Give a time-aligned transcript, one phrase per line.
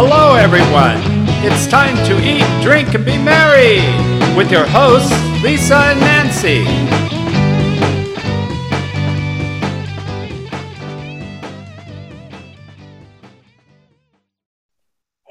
[0.00, 1.02] Hello, everyone.
[1.44, 3.78] It's time to eat, drink, and be merry
[4.36, 5.10] with your hosts,
[5.42, 7.17] Lisa and Nancy.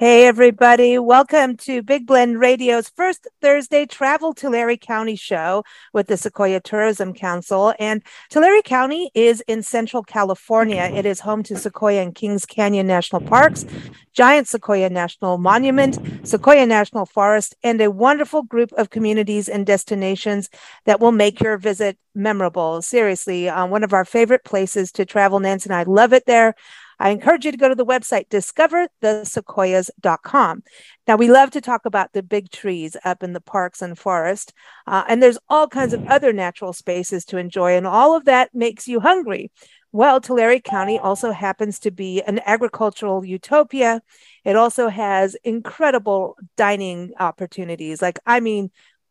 [0.07, 0.97] Hey, everybody.
[0.97, 7.13] Welcome to Big Blend Radio's first Thursday Travel Tulare County show with the Sequoia Tourism
[7.13, 7.73] Council.
[7.77, 10.89] And Tulare County is in Central California.
[10.95, 13.65] It is home to Sequoia and Kings Canyon National Parks,
[14.13, 20.49] Giant Sequoia National Monument, Sequoia National Forest, and a wonderful group of communities and destinations
[20.85, 22.81] that will make your visit memorable.
[22.81, 25.41] Seriously, uh, one of our favorite places to travel.
[25.41, 26.55] Nancy and I love it there.
[26.99, 30.63] I encourage you to go to the website discoverthesequoias.com.
[31.07, 34.53] Now, we love to talk about the big trees up in the parks and forest,
[34.85, 38.53] uh, and there's all kinds of other natural spaces to enjoy, and all of that
[38.53, 39.51] makes you hungry.
[39.93, 44.01] Well, Tulare County also happens to be an agricultural utopia.
[44.43, 48.01] It also has incredible dining opportunities.
[48.01, 48.70] Like, I mean,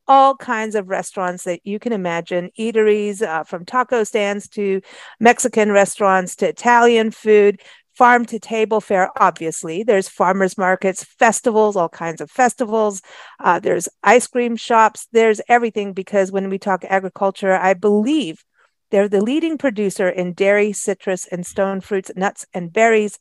[0.09, 4.81] all kinds of restaurants that you can imagine eateries uh, from taco stands to
[5.21, 7.61] Mexican restaurants to Italian food,
[7.95, 9.83] farm to table fare, obviously.
[9.83, 13.03] There's farmers markets, festivals, all kinds of festivals.
[13.41, 15.09] Uh, there's ice cream shops.
[15.13, 18.45] There's everything because when we talk agriculture, I believe
[18.91, 23.19] they're the leading producer in dairy, citrus, and stone fruits, nuts, and berries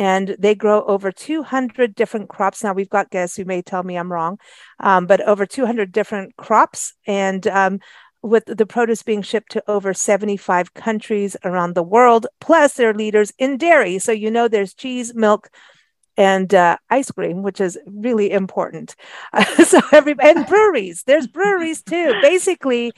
[0.00, 2.64] and they grow over 200 different crops.
[2.64, 4.38] Now, we've got guests who may tell me I'm wrong,
[4.78, 6.94] um, but over 200 different crops.
[7.06, 7.80] And um,
[8.22, 13.30] with the produce being shipped to over 75 countries around the world, plus they're leaders
[13.36, 13.98] in dairy.
[13.98, 15.50] So, you know, there's cheese, milk,
[16.20, 18.94] and uh, ice cream, which is really important.
[19.32, 22.12] Uh, so every and breweries, there's breweries too.
[22.20, 22.92] Basically,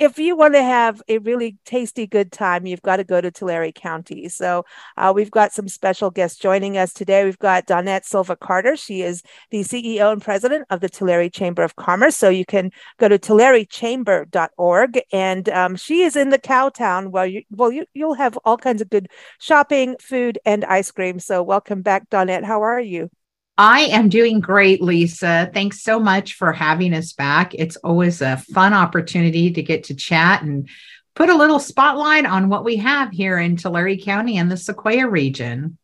[0.00, 3.30] if you want to have a really tasty, good time, you've got to go to
[3.30, 4.28] Tulare County.
[4.28, 4.64] So
[4.96, 7.24] uh, we've got some special guests joining us today.
[7.24, 8.74] We've got Donnette Silva Carter.
[8.74, 12.16] She is the CEO and president of the Tulare Chamber of Commerce.
[12.16, 17.12] So you can go to tularechamber.org, and um, she is in the Cowtown.
[17.12, 19.06] Well, you well you, you'll have all kinds of good
[19.38, 21.20] shopping, food, and ice cream.
[21.20, 22.42] So welcome back, Donnette.
[22.42, 23.10] How are you?
[23.56, 25.50] I am doing great, Lisa.
[25.54, 27.54] Thanks so much for having us back.
[27.54, 30.68] It's always a fun opportunity to get to chat and
[31.14, 35.08] put a little spotlight on what we have here in Tulare County and the Sequoia
[35.08, 35.78] region.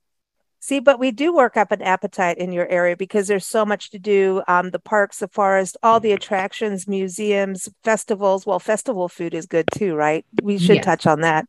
[0.71, 3.91] See, but we do work up an appetite in your area because there's so much
[3.91, 4.41] to do.
[4.47, 8.47] Um, the parks, the forest, all the attractions, museums, festivals.
[8.47, 10.25] Well, festival food is good too, right?
[10.45, 10.85] We should yes.
[10.85, 11.49] touch on that.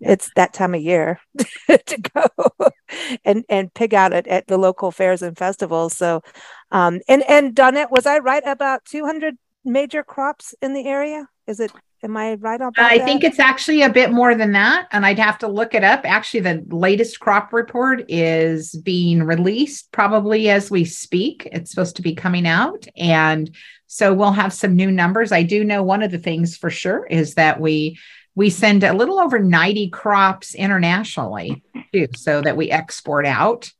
[0.00, 1.20] It's that time of year
[1.68, 2.70] to go
[3.26, 5.94] and and pig out at, at the local fairs and festivals.
[5.94, 6.22] So,
[6.70, 11.28] um, and and Donnette, was I right about 200 major crops in the area?
[11.46, 11.72] Is it
[12.04, 13.04] Am I right on I that?
[13.04, 14.88] think it's actually a bit more than that.
[14.90, 16.00] And I'd have to look it up.
[16.04, 21.48] Actually, the latest crop report is being released probably as we speak.
[21.52, 22.86] It's supposed to be coming out.
[22.96, 23.54] And
[23.86, 25.30] so we'll have some new numbers.
[25.30, 27.98] I do know one of the things for sure is that we
[28.34, 33.70] we send a little over 90 crops internationally too, so that we export out.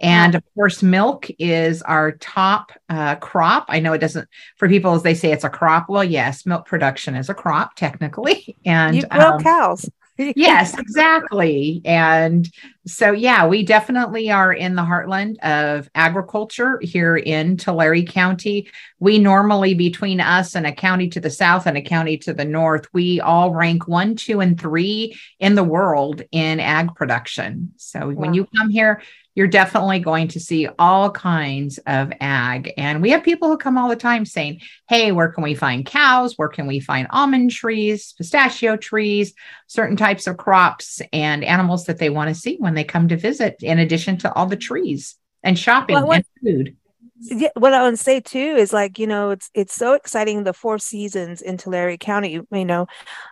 [0.00, 3.66] And of course, milk is our top uh, crop.
[3.68, 5.88] I know it doesn't, for people as they say it's a crop.
[5.88, 8.56] Well, yes, milk production is a crop technically.
[8.66, 9.88] And you grow um, cows.
[10.18, 11.82] yes, exactly.
[11.84, 12.50] And
[12.86, 18.68] so, yeah, we definitely are in the heartland of agriculture here in Tulare County.
[18.98, 22.44] We normally, between us and a county to the south and a county to the
[22.44, 27.72] north, we all rank one, two, and three in the world in ag production.
[27.76, 28.12] So, wow.
[28.12, 29.00] when you come here,
[29.34, 32.72] you're definitely going to see all kinds of ag.
[32.76, 35.84] And we have people who come all the time saying, Hey, where can we find
[35.84, 36.34] cows?
[36.36, 39.34] Where can we find almond trees, pistachio trees,
[39.66, 43.16] certain types of crops and animals that they want to see when they come to
[43.16, 46.76] visit, in addition to all the trees and shopping well, what, and food?
[47.20, 50.52] Yeah, what I would say too is like you know it's it's so exciting the
[50.52, 52.86] four seasons in Tulare County you know,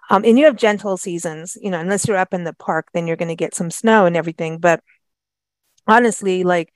[0.09, 3.07] um, and you have gentle seasons you know unless you're up in the park then
[3.07, 4.83] you're going to get some snow and everything but
[5.87, 6.73] honestly, like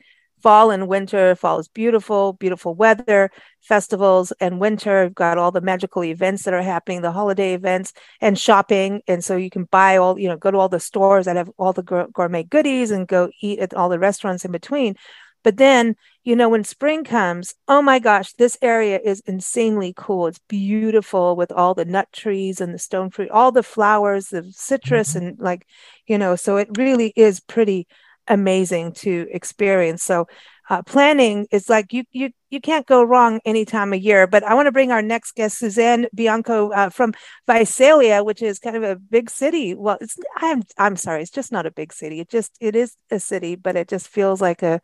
[0.46, 3.32] fall and winter, fall is beautiful, beautiful weather,
[3.62, 5.02] festivals and winter.
[5.02, 9.02] We've got all the magical events that are happening, the holiday events and shopping.
[9.08, 11.50] And so you can buy all, you know, go to all the stores that have
[11.58, 14.94] all the gourmet goodies and go eat at all the restaurants in between.
[15.42, 20.28] But then, you know, when spring comes, oh my gosh, this area is insanely cool.
[20.28, 24.48] It's beautiful with all the nut trees and the stone fruit, all the flowers, the
[24.54, 25.26] citrus, mm-hmm.
[25.26, 25.66] and like,
[26.06, 27.88] you know, so it really is pretty
[28.28, 30.02] amazing to experience.
[30.02, 30.26] So
[30.68, 34.26] uh, planning is like you you you can't go wrong any time of year.
[34.26, 37.14] But I want to bring our next guest, Suzanne Bianco uh, from
[37.46, 39.74] Visalia, which is kind of a big city.
[39.74, 42.20] Well, it's I'm I'm sorry, it's just not a big city.
[42.20, 44.80] It just it is a city, but it just feels like a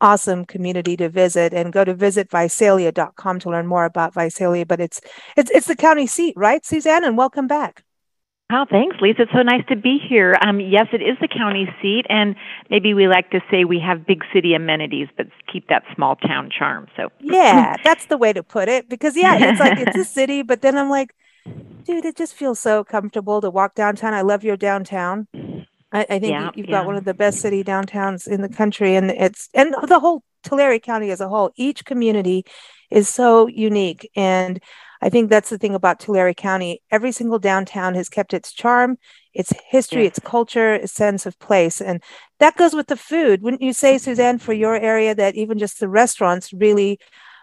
[0.00, 4.66] awesome community to visit and go to visit visalia.com to learn more about Visalia.
[4.66, 5.00] But it's
[5.36, 7.04] it's it's the county seat, right, Suzanne?
[7.04, 7.82] And welcome back.
[8.52, 9.22] Oh, thanks, Lisa.
[9.22, 10.36] It's so nice to be here.
[10.42, 12.36] Um, yes, it is the county seat, and
[12.68, 16.50] maybe we like to say we have big city amenities, but keep that small town
[16.50, 16.86] charm.
[16.94, 18.88] So yeah, that's the way to put it.
[18.90, 21.14] Because yeah, it's like it's a city, but then I'm like,
[21.84, 24.12] dude, it just feels so comfortable to walk downtown.
[24.12, 25.26] I love your downtown.
[25.90, 26.80] I, I think yeah, you've yeah.
[26.80, 30.22] got one of the best city downtowns in the country, and it's and the whole
[30.42, 31.50] Tulare County as a whole.
[31.56, 32.44] Each community
[32.90, 34.60] is so unique, and
[35.04, 36.80] I think that's the thing about Tulare County.
[36.90, 38.96] Every single downtown has kept its charm,
[39.34, 41.82] its history, its culture, its sense of place.
[41.82, 42.02] And
[42.38, 43.42] that goes with the food.
[43.42, 46.98] Wouldn't you say, Suzanne, for your area, that even just the restaurants really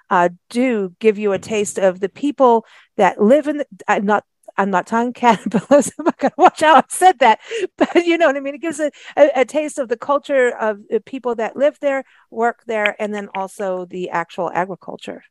[0.09, 2.65] uh, do give you a taste of the people
[2.97, 4.25] that live in the, uh, not
[4.57, 5.93] I'm not talking cannibalism.
[5.99, 7.39] I'm gonna watch how I said that,
[7.77, 8.55] but you know what I mean.
[8.55, 12.03] It gives a, a, a, taste of the culture of the people that live there,
[12.31, 15.23] work there, and then also the actual agriculture.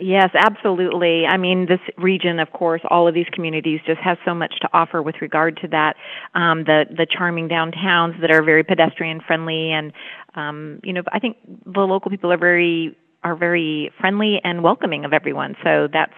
[0.00, 1.26] Yes, absolutely.
[1.26, 4.68] I mean, this region, of course, all of these communities just has so much to
[4.72, 5.96] offer with regard to that.
[6.34, 9.92] Um, the the charming downtowns that are very pedestrian friendly, and
[10.34, 11.36] um, you know, I think
[11.66, 15.54] the local people are very are very friendly and welcoming of everyone.
[15.62, 16.14] So that's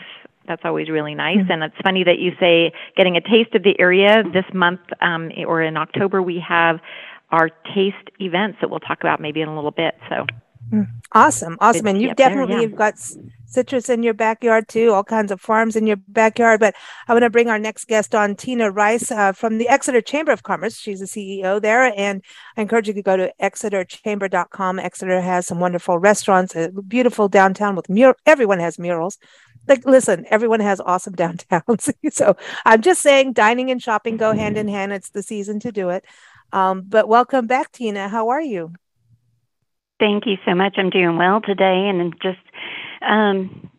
[0.46, 1.38] that's always really nice.
[1.38, 1.50] Mm-hmm.
[1.50, 5.30] And it's funny that you say getting a taste of the area this month um,
[5.46, 6.22] or in October.
[6.22, 6.78] We have
[7.30, 9.96] our taste events that we'll talk about maybe in a little bit.
[10.08, 10.26] So.
[11.12, 12.76] Awesome, awesome, and you've definitely there, yeah.
[12.76, 12.94] got
[13.44, 16.60] citrus in your backyard too, all kinds of farms in your backyard.
[16.60, 16.74] But
[17.06, 20.32] I want to bring our next guest on, Tina Rice uh, from the Exeter Chamber
[20.32, 20.78] of Commerce.
[20.78, 22.24] She's the CEO there, and
[22.56, 24.78] I encourage you to go to exeterchamber.com.
[24.78, 28.14] Exeter has some wonderful restaurants, a beautiful downtown with mur.
[28.24, 29.18] Everyone has murals.
[29.68, 31.92] Like, listen, everyone has awesome downtowns.
[32.12, 34.94] so I'm just saying, dining and shopping go hand in hand.
[34.94, 36.06] It's the season to do it.
[36.54, 38.08] Um, but welcome back, Tina.
[38.08, 38.72] How are you?
[40.02, 40.74] Thank you so much.
[40.78, 42.40] I'm doing well today and I'm just
[43.08, 43.70] um,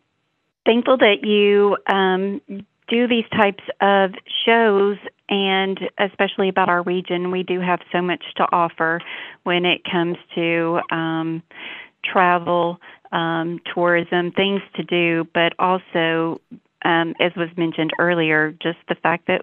[0.64, 2.40] thankful that you um,
[2.88, 4.12] do these types of
[4.46, 4.96] shows
[5.28, 7.30] and especially about our region.
[7.30, 9.02] We do have so much to offer
[9.42, 11.42] when it comes to um,
[12.02, 12.80] travel,
[13.12, 16.40] um, tourism, things to do, but also,
[16.86, 19.42] um, as was mentioned earlier, just the fact that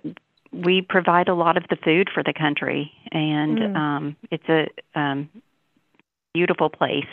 [0.51, 3.75] we provide a lot of the food for the country, and mm.
[3.75, 5.30] um, it's a um,
[6.33, 7.06] beautiful place.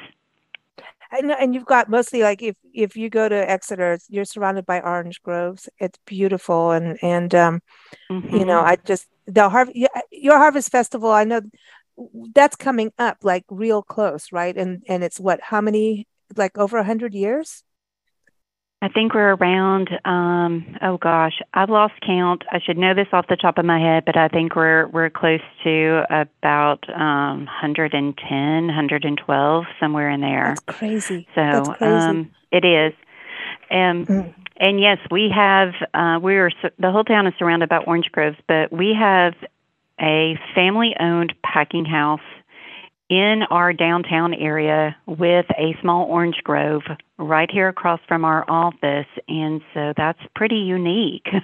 [1.11, 4.81] And, and you've got mostly like if if you go to Exeter, you're surrounded by
[4.81, 5.69] orange groves.
[5.79, 7.63] It's beautiful, and and um,
[8.11, 8.37] mm-hmm.
[8.37, 8.73] you know, mm-hmm.
[8.73, 9.77] I just the harvest
[10.11, 11.11] your harvest festival.
[11.11, 11.41] I know
[12.35, 14.55] that's coming up like real close, right?
[14.55, 16.07] And and it's what how many
[16.37, 17.63] like over a hundred years?
[18.81, 19.91] I think we're around.
[20.05, 22.45] Um, oh gosh, I've lost count.
[22.53, 25.11] I should know this off the top of my head, but I think we're we're
[25.11, 30.55] close to about um, 110, 112, somewhere in there.
[30.55, 31.27] That's crazy.
[31.35, 31.93] So That's crazy.
[31.93, 32.93] Um, it is,
[33.69, 34.35] and mm.
[34.59, 35.71] and yes, we have.
[35.93, 39.35] Uh, we are the whole town is surrounded by orange groves, but we have
[40.01, 42.21] a family-owned packing house
[43.09, 46.83] in our downtown area with a small orange grove
[47.19, 49.07] right here across from our office.
[49.29, 51.27] And so that's pretty unique.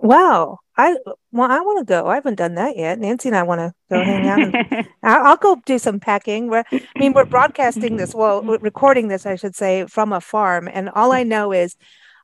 [0.00, 0.58] Wow.
[0.76, 0.96] I
[1.32, 2.06] well, I want to go.
[2.06, 3.00] I haven't done that yet.
[3.00, 4.54] Nancy and I want to go hang out.
[4.70, 6.52] And, I'll, go do some packing.
[6.54, 6.64] I
[6.96, 11.10] mean, we're broadcasting this, well, recording this, I should say, from a farm, and all
[11.10, 11.76] I know is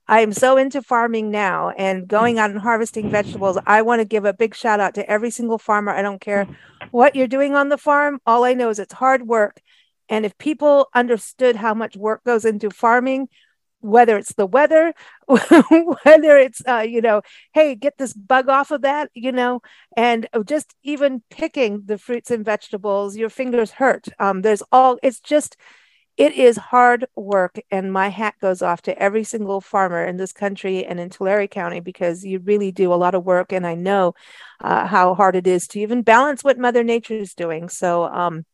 [0.07, 3.59] I am so into farming now and going out and harvesting vegetables.
[3.67, 5.93] I want to give a big shout out to every single farmer.
[5.93, 6.47] I don't care
[6.91, 8.21] what you're doing on the farm.
[8.27, 9.63] All I know is it's hard work.
[10.11, 13.29] And if people understood how much work goes into farming,
[13.81, 14.93] whether it's the weather,
[15.27, 19.61] whether it's, uh, you know, hey, get this bug off of that, you know,
[19.97, 24.09] and just even picking the fruits and vegetables, your fingers hurt.
[24.19, 25.57] Um, there's all, it's just,
[26.17, 30.33] it is hard work and my hat goes off to every single farmer in this
[30.33, 33.75] country and in tulare county because you really do a lot of work and i
[33.75, 34.15] know
[34.61, 37.69] uh, how hard it is to even balance what mother nature is doing.
[37.69, 38.45] So um,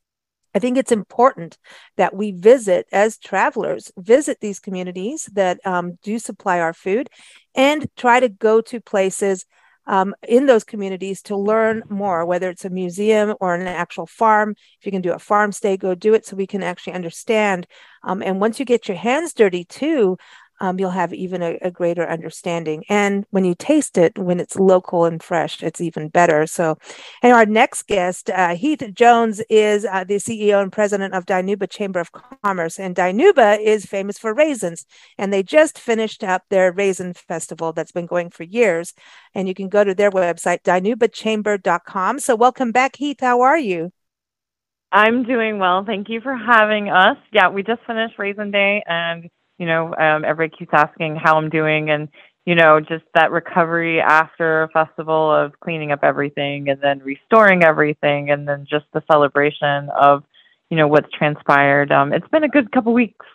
[0.54, 1.58] i think it's important
[1.96, 7.08] that we visit as travelers visit these communities that um, do supply our food
[7.54, 9.44] and try to go to places
[9.86, 14.54] um, in those communities to learn more, whether it's a museum or an actual farm.
[14.78, 17.66] If you can do a farm stay, go do it so we can actually understand.
[18.02, 20.16] Um, and once you get your hands dirty too,
[20.60, 22.84] um, you'll have even a, a, greater understanding.
[22.88, 26.46] And when you taste it, when it's local and fresh, it's even better.
[26.46, 26.76] So,
[27.22, 31.68] and our next guest, uh, Heathe Jones, is uh, the CEO and president of Dinuba
[31.68, 32.10] Chamber of
[32.44, 32.78] Commerce.
[32.78, 34.84] And Dinuba is famous for raisins.
[35.16, 38.92] And they just finished up their raisin festival that's been going for years.
[39.34, 42.18] And you can go to their website, dinubachamber.com.
[42.18, 43.20] So, welcome back, Heathe.
[43.20, 43.92] How are you?
[44.92, 45.84] I'm doing well.
[45.84, 47.16] Thank you for having us.
[47.32, 51.50] Yeah, we just finished Raisin Day, and you know, um, everybody keeps asking how I'm
[51.50, 52.08] doing, and
[52.46, 57.62] you know, just that recovery after a festival of cleaning up everything and then restoring
[57.62, 60.24] everything, and then just the celebration of
[60.70, 61.92] you know what's transpired.
[61.92, 63.26] Um, it's been a good couple weeks.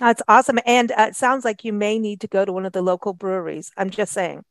[0.00, 2.72] That's awesome, and uh, it sounds like you may need to go to one of
[2.72, 3.70] the local breweries.
[3.76, 4.44] I'm just saying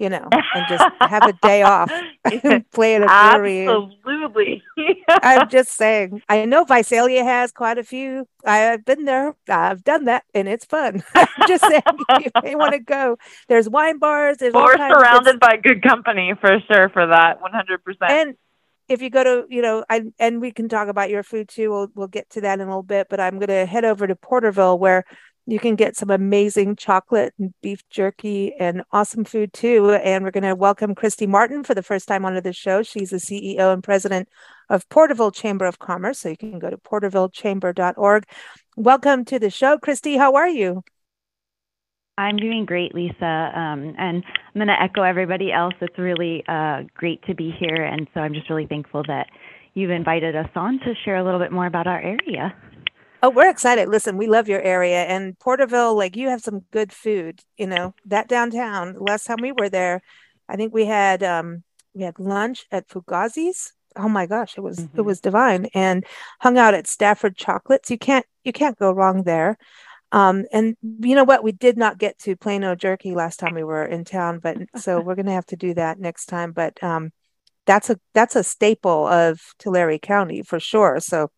[0.00, 1.92] you know, and just have a day off
[2.24, 3.68] and play at a brewery.
[3.68, 4.62] Absolutely.
[5.08, 6.22] I'm just saying.
[6.28, 8.26] I know Visalia has quite a few.
[8.44, 9.36] I've been there.
[9.48, 11.04] I've done that, and it's fun.
[11.14, 11.82] I'm just saying,
[12.20, 13.18] you may want to go.
[13.48, 14.38] There's wine bars.
[14.38, 17.42] There's we're surrounded by good company for sure for that.
[17.42, 17.84] 100.
[17.84, 18.34] percent And
[18.88, 21.70] if you go to, you know, I and we can talk about your food too.
[21.70, 23.08] We'll we'll get to that in a little bit.
[23.10, 25.04] But I'm going to head over to Porterville where
[25.46, 29.90] you can get some amazing chocolate and beef jerky and awesome food too.
[29.90, 32.82] And we're going to welcome Kristy Martin for the first time onto the show.
[32.82, 34.28] She's the CEO and president
[34.68, 36.20] of Porterville Chamber of Commerce.
[36.20, 38.24] So you can go to portervillechamber.org.
[38.76, 40.18] Welcome to the show, Kristy.
[40.18, 40.82] How are you?
[42.18, 43.24] I'm doing great, Lisa.
[43.24, 45.74] Um, and I'm going to echo everybody else.
[45.80, 47.82] It's really uh, great to be here.
[47.82, 49.26] And so I'm just really thankful that
[49.74, 52.54] you've invited us on to share a little bit more about our area.
[53.22, 53.88] Oh, we're excited.
[53.88, 57.94] Listen, we love your area and Porterville, like you have some good food, you know,
[58.06, 58.96] that downtown.
[58.98, 60.00] Last time we were there,
[60.48, 61.62] I think we had um
[61.94, 63.72] we had lunch at Fugazi's.
[63.96, 64.98] Oh my gosh, it was mm-hmm.
[64.98, 66.04] it was divine and
[66.40, 67.90] hung out at Stafford Chocolates.
[67.90, 69.58] You can't you can't go wrong there.
[70.12, 71.44] Um, and you know what?
[71.44, 75.00] We did not get to Plano Jerky last time we were in town, but so
[75.04, 76.52] we're gonna have to do that next time.
[76.52, 77.12] But um,
[77.66, 81.00] that's a that's a staple of Tulare County for sure.
[81.00, 81.30] So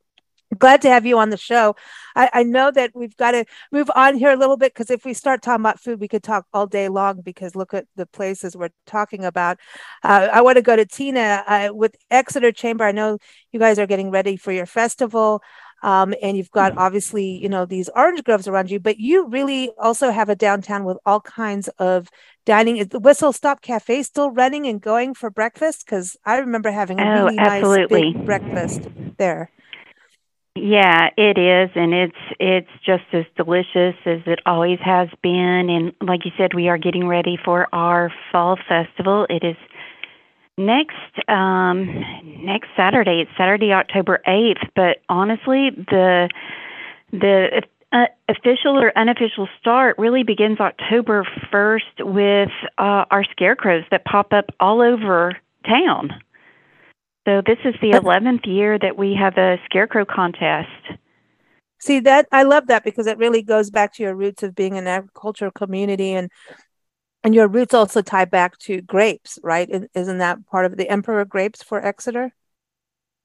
[0.59, 1.77] glad to have you on the show.
[2.15, 5.05] I, I know that we've got to move on here a little bit because if
[5.05, 8.07] we start talking about food, we could talk all day long because look at the
[8.07, 9.59] places we're talking about.
[10.03, 12.85] Uh, I want to go to Tina uh, with Exeter Chamber.
[12.85, 13.19] I know
[13.51, 15.43] you guys are getting ready for your festival.
[15.85, 16.81] Um, and you've got mm-hmm.
[16.81, 20.85] obviously, you know, these orange groves around you, but you really also have a downtown
[20.85, 22.09] with all kinds of
[22.47, 22.77] dining.
[22.77, 25.85] Is the Whistle Stop Cafe still running and going for breakfast?
[25.85, 28.13] Because I remember having a oh, really absolutely.
[28.13, 28.83] nice breakfast
[29.19, 29.51] there.
[30.55, 35.71] Yeah, it is, and it's it's just as delicious as it always has been.
[35.71, 39.27] And like you said, we are getting ready for our fall festival.
[39.31, 39.57] It is
[40.59, 41.87] next um
[42.45, 43.23] next Saturday.
[43.23, 44.61] It's Saturday, October eighth.
[44.77, 46.29] But honestly, the
[47.13, 54.05] the uh, official or unofficial start really begins October first with uh, our scarecrows that
[54.05, 55.35] pop up all over
[55.67, 56.11] town.
[57.27, 60.69] So this is the 11th year that we have a scarecrow contest.
[61.79, 64.77] See that I love that because it really goes back to your roots of being
[64.77, 66.31] an agricultural community and
[67.25, 69.69] and your roots also tie back to grapes, right?
[69.95, 72.35] Isn't that part of the emperor grapes for Exeter?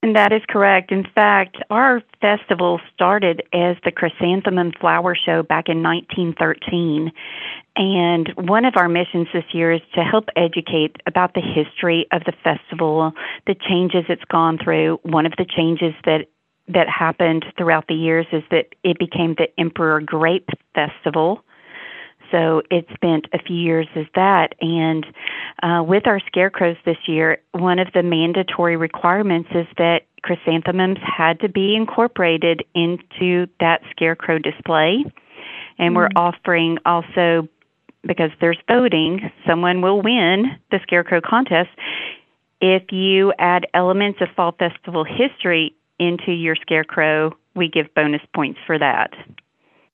[0.04, 0.92] And that is correct.
[0.92, 7.12] In fact, our festival started as the Chrysanthemum Flower Show back in 1913.
[7.76, 12.24] And one of our missions this year is to help educate about the history of
[12.26, 13.12] the festival,
[13.48, 15.00] the changes it's gone through.
[15.04, 16.28] One of the changes that
[16.70, 21.42] that happened throughout the years is that it became the Emperor Grape Festival.
[22.32, 24.54] So it spent a few years as that.
[24.60, 25.06] And
[25.64, 31.40] uh, with our scarecrows this year, one of the mandatory requirements is that chrysanthemums had
[31.40, 35.06] to be incorporated into that scarecrow display.
[35.78, 35.96] And mm-hmm.
[35.96, 37.48] we're offering also,
[38.04, 41.70] because there's voting, someone will win the scarecrow contest
[42.60, 47.36] if you add elements of fall festival history into your scarecrow.
[47.56, 49.14] We give bonus points for that.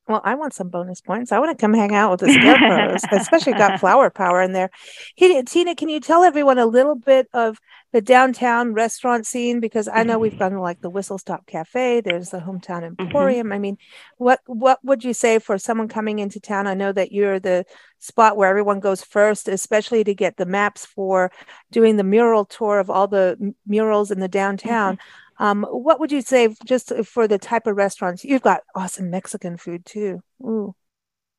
[0.08, 1.32] Well, I want some bonus points.
[1.32, 4.70] I want to come hang out with the scarecrows, especially got flower power in there.
[5.18, 7.58] Tina, can you tell everyone a little bit of
[7.94, 9.62] the downtown restaurant scene?
[9.62, 12.02] Because I know we've gone to like the Whistle Stop Cafe.
[12.02, 13.02] There's the Hometown mm-hmm.
[13.02, 13.48] Emporium.
[13.48, 13.54] Mm-hmm.
[13.54, 13.78] I mean,
[14.18, 16.68] what what would you say for someone coming into town?
[16.68, 17.66] I know that you're the
[18.00, 21.32] spot where everyone goes first, especially to get the maps for
[21.72, 24.96] doing the mural tour of all the murals in the downtown.
[24.96, 25.44] Mm-hmm.
[25.44, 28.24] Um, what would you say just for the type of restaurants?
[28.24, 30.22] You've got awesome Mexican food too.
[30.44, 30.76] Ooh.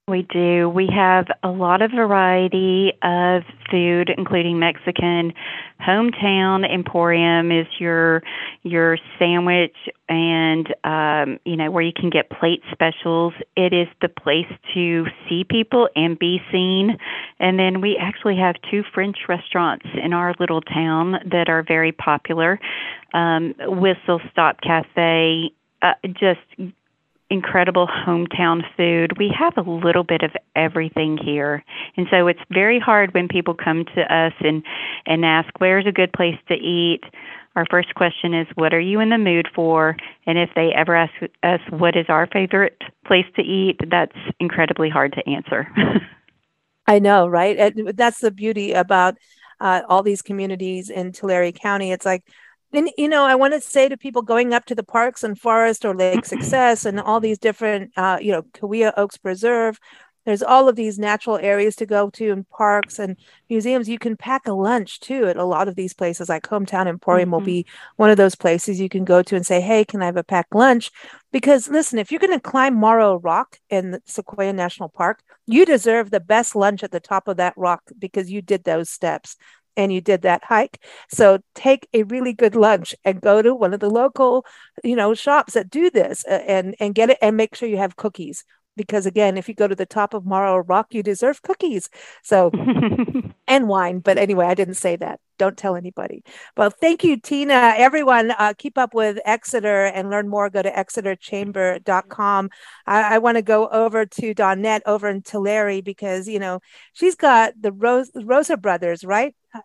[0.07, 0.69] We do.
[0.69, 5.33] We have a lot of variety of food, including Mexican.
[5.81, 8.23] Hometown Emporium is your
[8.65, 9.75] your sandwich,
[10.07, 13.33] and um, you know where you can get plate specials.
[13.57, 16.99] It is the place to see people and be seen.
[17.41, 21.93] And then we actually have two French restaurants in our little town that are very
[21.93, 22.61] popular.
[23.15, 26.75] Um, Whistle Stop Cafe, uh, just
[27.31, 29.19] incredible hometown food.
[29.19, 31.65] We have a little bit of everything here.
[31.97, 34.63] And so it's very hard when people come to us and
[35.07, 37.01] and ask where's a good place to eat.
[37.57, 39.97] Our first question is What are you in the mood for?
[40.27, 41.13] And if they ever ask
[41.43, 45.69] us what is our favorite place to eat, that's incredibly hard to answer.
[46.87, 47.73] I know, right?
[47.97, 49.17] That's the beauty about
[49.61, 51.93] uh, all these communities in Tulare County.
[51.93, 52.23] It's like,
[52.75, 55.39] and you know, I want to say to people going up to the parks and
[55.39, 59.79] forest or Lake Success and all these different, uh, you know, Kaweah Oaks Preserve
[60.25, 63.17] there's all of these natural areas to go to and parks and
[63.51, 63.89] museums.
[63.89, 67.27] You can pack a lunch too at a lot of these places like hometown emporium
[67.27, 67.33] mm-hmm.
[67.33, 67.67] will be
[67.97, 70.25] one of those places you can go to and say hey can i have a
[70.25, 70.91] packed lunch?
[71.31, 76.11] Because listen if you're going to climb Moro rock in sequoia national park you deserve
[76.11, 79.37] the best lunch at the top of that rock because you did those steps
[79.77, 80.83] and you did that hike.
[81.09, 84.47] So take a really good lunch and go to one of the local
[84.83, 87.97] you know shops that do this and and get it and make sure you have
[87.97, 88.45] cookies.
[88.77, 91.89] Because again if you go to the top of Moro rock you deserve cookies.
[92.23, 92.51] So
[93.47, 94.01] and wine.
[94.01, 95.21] But anyway i didn't say that.
[95.39, 96.23] Don't tell anybody.
[96.57, 97.75] Well thank you tina.
[97.77, 100.51] Everyone uh, keep up with exeter and learn more.
[100.51, 102.51] Go to exeterchamber.com
[102.87, 106.61] i, I want to go over to Donnette over in tulare because you know
[106.93, 109.61] she's got the Rose, rosa brothers right uh,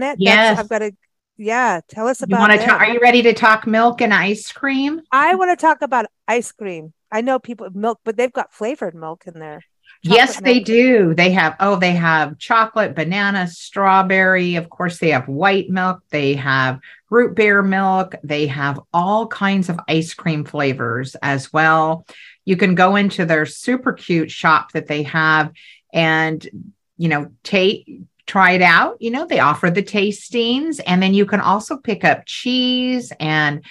[0.00, 0.16] it?
[0.18, 0.92] yes i've got to
[1.36, 4.14] yeah tell us about you want to talk are you ready to talk milk and
[4.14, 8.32] ice cream i want to talk about ice cream I know people milk, but they've
[8.32, 9.62] got flavored milk in there.
[10.02, 10.44] yes, milk.
[10.44, 11.14] they do.
[11.14, 14.56] They have, oh, they have chocolate, banana, strawberry.
[14.56, 16.00] Of course, they have white milk.
[16.08, 16.80] They have
[17.10, 18.14] root beer milk.
[18.24, 22.06] They have all kinds of ice cream flavors as well.
[22.46, 25.52] You can go into their super cute shop that they have
[25.92, 26.48] and,
[26.96, 28.96] you know, take, try it out.
[29.00, 33.64] You know, they offer the tastings and then you can also pick up cheese and,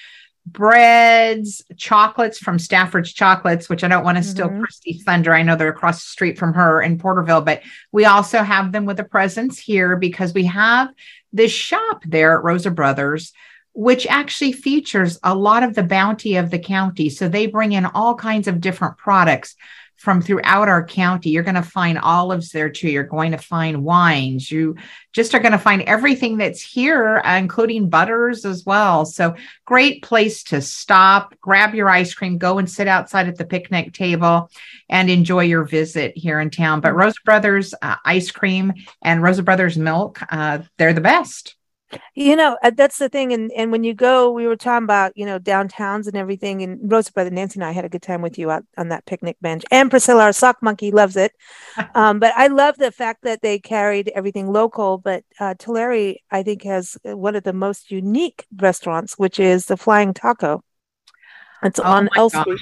[0.46, 4.32] breads, chocolates from Stafford's Chocolates, which I don't want to mm-hmm.
[4.32, 5.34] steal Kristy Thunder.
[5.34, 8.86] I know they're across the street from her in Porterville, but we also have them
[8.86, 10.90] with a presence here because we have
[11.32, 13.34] this shop there at Rosa Brothers,
[13.74, 17.10] which actually features a lot of the bounty of the county.
[17.10, 19.56] So they bring in all kinds of different products
[20.02, 21.30] from throughout our county.
[21.30, 22.90] You're going to find olives there too.
[22.90, 24.50] You're going to find wines.
[24.50, 24.76] You
[25.14, 29.06] just are going to find everything that's here, uh, including butters as well.
[29.06, 29.36] So,
[29.66, 33.94] great place to stop, grab your ice cream, go and sit outside at the picnic
[33.94, 34.50] table
[34.90, 36.82] and enjoy your visit here in town.
[36.82, 41.56] But Rosa Brothers uh, ice cream and Rosa Brothers milk, uh, they're the best.
[42.16, 43.34] You know, uh, that's the thing.
[43.34, 46.62] And and when you go, we were talking about, you know, downtowns and everything.
[46.62, 49.06] And Rosa, brother Nancy and I had a good time with you out on that
[49.06, 49.64] picnic bench.
[49.72, 51.34] And Priscilla, our sock monkey, loves it.
[51.96, 54.98] um, but I love the fact that they carried everything local.
[54.98, 59.78] But uh, Tulare, I think, has one of the most unique restaurants, which is the
[59.78, 60.64] Flying Taco.
[61.64, 62.60] It's oh on L Street.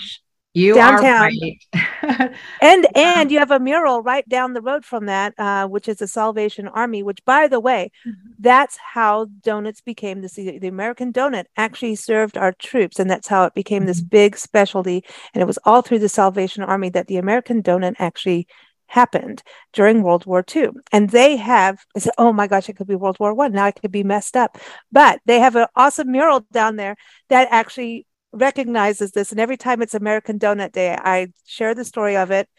[0.59, 1.21] You downtown.
[1.21, 2.31] Right.
[2.61, 5.97] and and you have a mural right down the road from that, uh, which is
[5.97, 7.01] the Salvation Army.
[7.01, 8.31] Which, by the way, mm-hmm.
[8.39, 13.45] that's how donuts became the the American donut actually served our troops, and that's how
[13.45, 13.87] it became mm-hmm.
[13.87, 15.03] this big specialty.
[15.33, 18.47] And it was all through the Salvation Army that the American donut actually
[18.89, 20.69] happened during World War II.
[20.91, 23.53] And they have, I said, oh my gosh, it could be World War One.
[23.53, 24.57] Now it could be messed up.
[24.91, 26.95] But they have an awesome mural down there
[27.29, 29.31] that actually recognizes this.
[29.31, 32.49] And every time it's American Donut Day, I share the story of it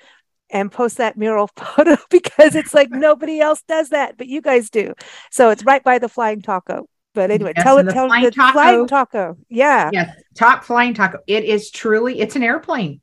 [0.50, 4.70] and post that mural photo because it's like nobody else does that, but you guys
[4.70, 4.94] do.
[5.30, 6.88] So it's right by the Flying Taco.
[7.12, 9.36] But anyway, yes, tell it, tell the taco, flying taco.
[9.48, 9.90] Yeah.
[9.92, 10.16] Yes.
[10.36, 11.18] Top flying taco.
[11.26, 13.00] It is truly, it's an airplane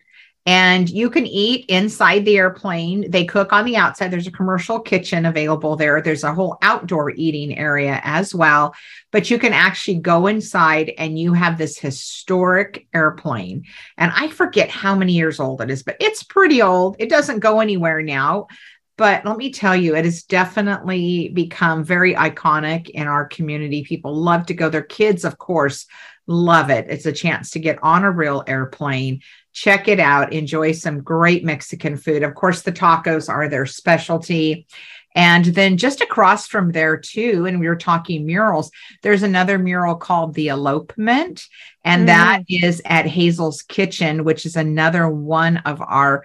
[0.48, 3.12] and you can eat inside the airplane.
[3.12, 4.12] They cook on the outside.
[4.12, 6.02] There's a commercial kitchen available there.
[6.02, 8.74] There's a whole outdoor eating area as well,
[9.12, 13.66] but you can actually go inside and you have this historic airplane.
[13.98, 16.96] And I forget how many years old it is, but it's pretty old.
[16.98, 18.48] It doesn't go anywhere now.
[18.96, 23.84] But let me tell you, it has definitely become very iconic in our community.
[23.84, 24.70] People love to go.
[24.70, 25.88] Their kids, of course,
[26.26, 26.88] love it.
[26.90, 29.22] It's a chance to get on a real airplane
[29.58, 30.34] check it out.
[30.34, 32.22] Enjoy some great Mexican food.
[32.22, 34.68] Of course, the tacos are their specialty.
[35.16, 38.70] And then just across from there, too, and we were talking murals,
[39.02, 41.44] there's another mural called The Elopement.
[41.84, 42.06] And mm.
[42.06, 46.24] that is at Hazel's Kitchen, which is another one of our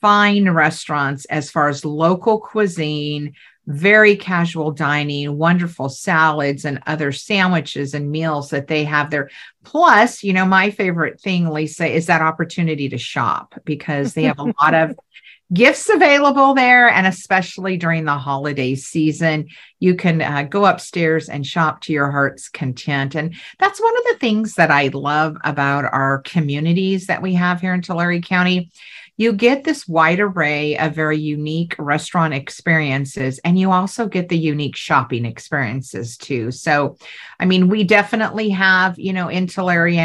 [0.00, 3.34] fine restaurants as far as local cuisine,
[3.66, 9.30] very casual dining, wonderful salads and other sandwiches and meals that they have there.
[9.64, 14.38] Plus, you know, my favorite thing, Lisa, is that opportunity to shop because they have
[14.38, 14.96] a lot of
[15.52, 16.88] gifts available there.
[16.88, 19.48] And especially during the holiday season,
[19.78, 23.14] you can uh, go upstairs and shop to your heart's content.
[23.14, 27.60] And that's one of the things that I love about our communities that we have
[27.60, 28.70] here in Tulare County
[29.18, 34.36] you get this wide array of very unique restaurant experiences, and you also get the
[34.36, 36.50] unique shopping experiences too.
[36.50, 36.98] So,
[37.40, 39.48] I mean, we definitely have, you know, in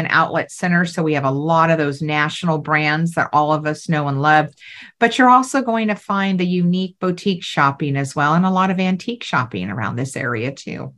[0.08, 0.84] outlet center.
[0.86, 4.22] So we have a lot of those national brands that all of us know and
[4.22, 4.54] love.
[4.98, 8.70] But you're also going to find the unique boutique shopping as well, and a lot
[8.70, 10.94] of antique shopping around this area too.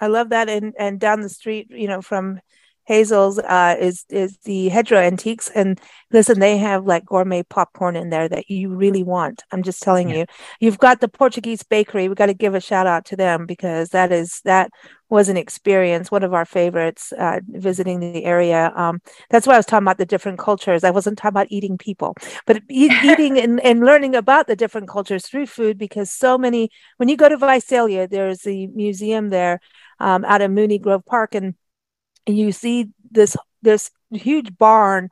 [0.00, 0.48] I love that.
[0.48, 2.40] And and down the street, you know, from
[2.86, 5.80] Hazel's uh, is is the Hedgerow Antiques, and
[6.12, 9.42] listen, they have like gourmet popcorn in there that you really want.
[9.52, 10.16] I'm just telling yeah.
[10.16, 10.26] you.
[10.60, 12.08] You've got the Portuguese bakery.
[12.08, 14.70] We got to give a shout out to them because that is that
[15.08, 16.10] was an experience.
[16.10, 18.72] One of our favorites uh, visiting the area.
[18.74, 20.84] Um, that's why I was talking about the different cultures.
[20.84, 22.14] I wasn't talking about eating people,
[22.46, 26.70] but eat, eating and, and learning about the different cultures through food because so many.
[26.98, 29.60] When you go to Visalia, there's a museum there
[30.00, 31.54] um, out of Mooney Grove Park and
[32.26, 35.08] you see this this huge barn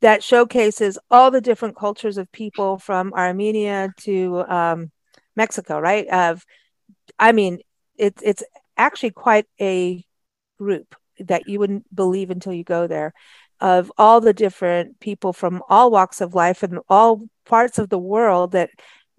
[0.00, 4.90] that showcases all the different cultures of people from Armenia to um,
[5.34, 6.06] Mexico, right?
[6.08, 6.44] Of,
[7.18, 7.60] I mean,
[7.96, 8.42] it's it's
[8.76, 10.04] actually quite a
[10.58, 13.14] group that you wouldn't believe until you go there,
[13.60, 17.98] of all the different people from all walks of life and all parts of the
[17.98, 18.70] world that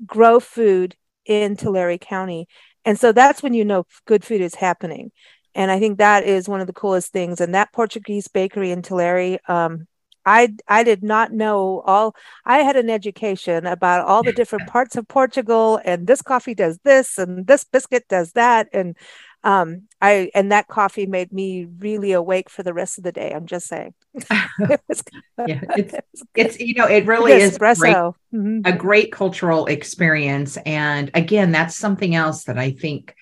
[0.06, 2.48] grow food in Tulare County.
[2.84, 5.12] And so that's when you know good food is happening
[5.56, 7.40] and I think that is one of the coolest things.
[7.40, 9.88] And that Portuguese bakery in Tulare, um,
[10.26, 12.16] I I did not know all.
[12.46, 16.80] I had an education about all the different parts of Portugal, and this coffee does
[16.84, 18.98] this, and this biscuit does that, and
[19.46, 23.32] um, I and that coffee made me really awake for the rest of the day.
[23.32, 23.94] I'm just saying.
[24.14, 24.82] it
[25.48, 25.94] yeah, it's,
[26.36, 28.62] it's you know it really is great, mm-hmm.
[28.66, 33.16] a great cultural experience, and again, that's something else that I think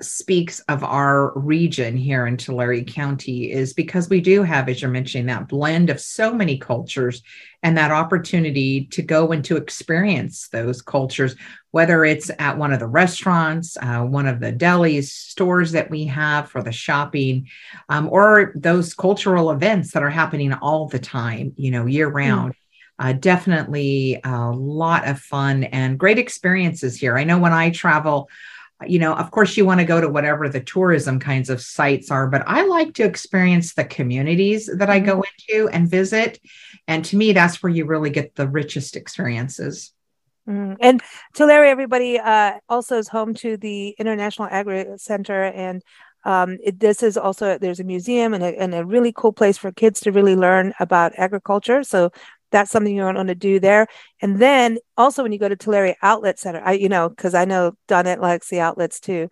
[0.00, 4.90] speaks of our region here in Tulare County is because we do have, as you're
[4.90, 7.22] mentioning, that blend of so many cultures
[7.62, 11.36] and that opportunity to go and to experience those cultures,
[11.72, 16.06] whether it's at one of the restaurants, uh, one of the delis, stores that we
[16.06, 17.48] have for the shopping,
[17.90, 22.52] um, or those cultural events that are happening all the time, you know, year round.
[22.52, 22.56] Mm.
[22.98, 27.18] Uh, definitely a lot of fun and great experiences here.
[27.18, 28.28] I know when I travel,
[28.86, 32.10] you know, of course, you want to go to whatever the tourism kinds of sites
[32.10, 35.54] are, but I like to experience the communities that I go mm-hmm.
[35.54, 36.40] into and visit.
[36.86, 39.92] And to me, that's where you really get the richest experiences.
[40.48, 40.76] Mm.
[40.80, 41.00] And
[41.34, 45.44] Tulare, everybody, uh, also is home to the International Agri Center.
[45.44, 45.82] And
[46.24, 49.56] um, it, this is also, there's a museum and a, and a really cool place
[49.56, 51.84] for kids to really learn about agriculture.
[51.84, 52.10] So
[52.52, 53.88] that's something you want to do there.
[54.20, 57.44] And then also when you go to Tulare Outlet Center, I you know because I
[57.44, 59.28] know Donnette likes the outlets too,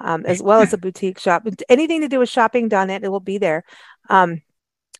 [0.00, 1.46] um, as well as a boutique shop.
[1.68, 3.64] Anything to do with shopping, Donnette, it will be there.
[4.10, 4.42] Um,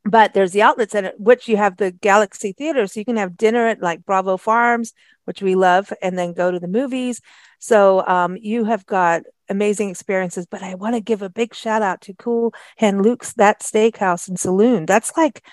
[0.07, 3.37] but there's the outlet center, which you have the Galaxy Theater, so you can have
[3.37, 4.93] dinner at like Bravo Farms,
[5.25, 7.21] which we love, and then go to the movies.
[7.59, 10.47] So um, you have got amazing experiences.
[10.47, 14.29] But I want to give a big shout out to Cool Hand Luke's that steakhouse
[14.29, 14.87] and saloon.
[14.87, 15.45] That's like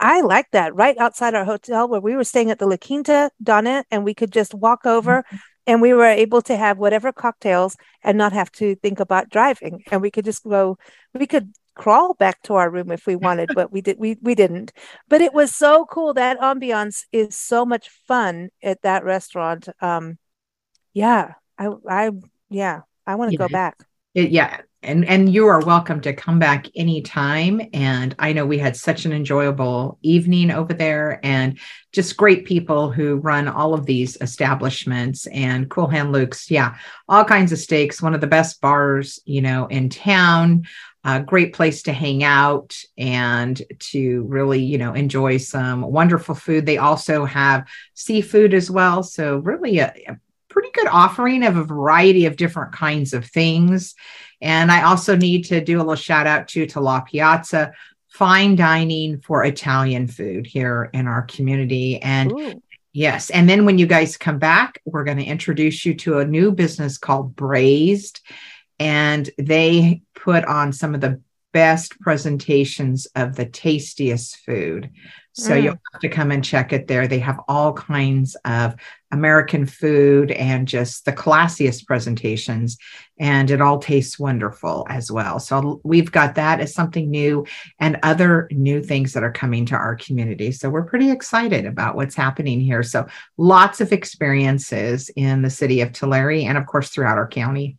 [0.00, 3.30] I like that right outside our hotel where we were staying at the La Quinta,
[3.42, 5.36] Donna, and we could just walk over mm-hmm.
[5.66, 9.82] and we were able to have whatever cocktails and not have to think about driving.
[9.90, 10.78] And we could just go,
[11.12, 14.34] we could crawl back to our room if we wanted, but we did we we
[14.34, 14.72] didn't.
[15.08, 16.14] But it was so cool.
[16.14, 19.68] That ambiance is so much fun at that restaurant.
[19.80, 20.18] Um
[20.92, 22.10] yeah, I I
[22.48, 23.38] yeah, I want to yeah.
[23.38, 23.78] go back.
[24.14, 27.60] It, yeah, and and you are welcome to come back anytime.
[27.72, 31.58] And i know we had such an enjoyable evening over there and
[31.92, 36.50] just great people who run all of these establishments and cool hand luke's.
[36.50, 36.76] Yeah
[37.08, 40.64] all kinds of steaks one of the best bars you know in town
[41.04, 46.64] a great place to hang out and to really you know enjoy some wonderful food.
[46.64, 49.02] They also have seafood as well.
[49.02, 50.16] So really a, a
[50.54, 53.94] pretty good offering of a variety of different kinds of things
[54.44, 57.72] and I also need to do a little shout out to, to La Piazza,
[58.08, 62.00] fine dining for Italian food here in our community.
[62.02, 62.62] And Ooh.
[62.92, 66.26] yes, and then when you guys come back, we're going to introduce you to a
[66.26, 68.20] new business called Braised.
[68.78, 71.22] And they put on some of the
[71.54, 74.90] best presentations of the tastiest food.
[75.36, 75.62] So mm.
[75.64, 77.08] you'll have to come and check it there.
[77.08, 78.76] They have all kinds of
[79.10, 82.78] American food and just the classiest presentations.
[83.18, 85.40] And it all tastes wonderful as well.
[85.40, 87.46] So we've got that as something new
[87.80, 90.52] and other new things that are coming to our community.
[90.52, 92.84] So we're pretty excited about what's happening here.
[92.84, 97.76] So lots of experiences in the city of Tulare and, of course, throughout our county.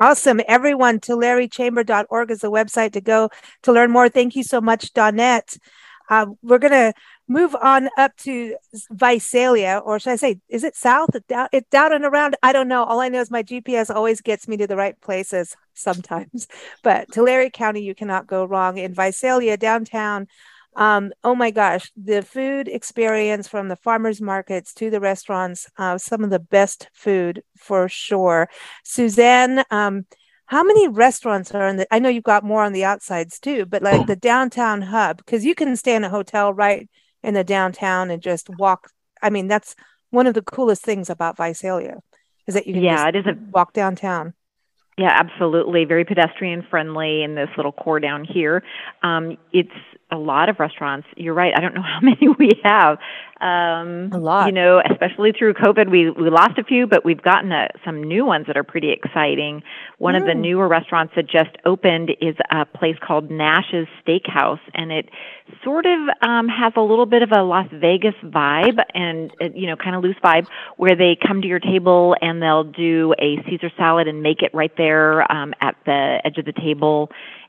[0.00, 0.40] Awesome.
[0.46, 3.30] Everyone, tularechamber.org is the website to go
[3.62, 4.08] to learn more.
[4.08, 5.58] Thank you so much, Donnette.
[6.08, 6.92] Uh, we're going to
[7.28, 8.56] move on up to
[8.90, 11.10] Visalia, or should I say, is it south?
[11.14, 12.36] It's down, and around.
[12.42, 12.84] I don't know.
[12.84, 16.48] All I know is my GPS always gets me to the right places sometimes.
[16.82, 18.78] But Tulare County, you cannot go wrong.
[18.78, 20.26] In Visalia, downtown,
[20.76, 25.98] um, oh my gosh, the food experience from the farmers markets to the restaurants, uh,
[25.98, 28.48] some of the best food for sure.
[28.84, 30.06] Suzanne, um,
[30.48, 33.64] how many restaurants are in the i know you've got more on the outsides too
[33.64, 36.88] but like the downtown hub because you can stay in a hotel right
[37.22, 38.90] in the downtown and just walk
[39.22, 39.74] i mean that's
[40.10, 41.98] one of the coolest things about visalia
[42.48, 44.34] is that you can yeah it is a walk downtown.
[44.96, 45.84] Yeah absolutely.
[45.84, 48.64] Very pedestrian friendly in this little core down here.
[49.04, 49.70] Um, it's
[50.10, 51.06] a lot of restaurants.
[51.16, 51.52] You're right.
[51.56, 52.98] I don't know how many we have.
[53.40, 54.46] Um, a lot.
[54.46, 58.02] You know, especially through COVID, we we lost a few, but we've gotten a, some
[58.02, 59.62] new ones that are pretty exciting.
[59.98, 60.20] One mm.
[60.20, 60.40] of the mm.
[60.40, 65.08] newer restaurants that just opened is a place called Nash's Steakhouse, and it
[65.62, 69.68] sort of um, has a little bit of a Las Vegas vibe, and uh, you
[69.68, 73.40] know, kind of loose vibe, where they come to your table and they'll do a
[73.48, 77.08] Caesar salad and make it right there um, at the edge of the table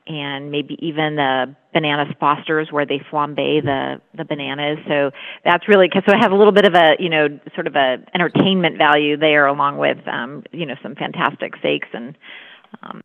[0.10, 4.80] and maybe even the bananas Fosters where they flambe the the bananas.
[4.88, 5.12] So
[5.46, 7.76] that's really cause so it has a little bit of a you know sort of
[7.76, 12.18] a entertainment value there, along with um, you know some fantastic steaks and
[12.82, 13.02] um,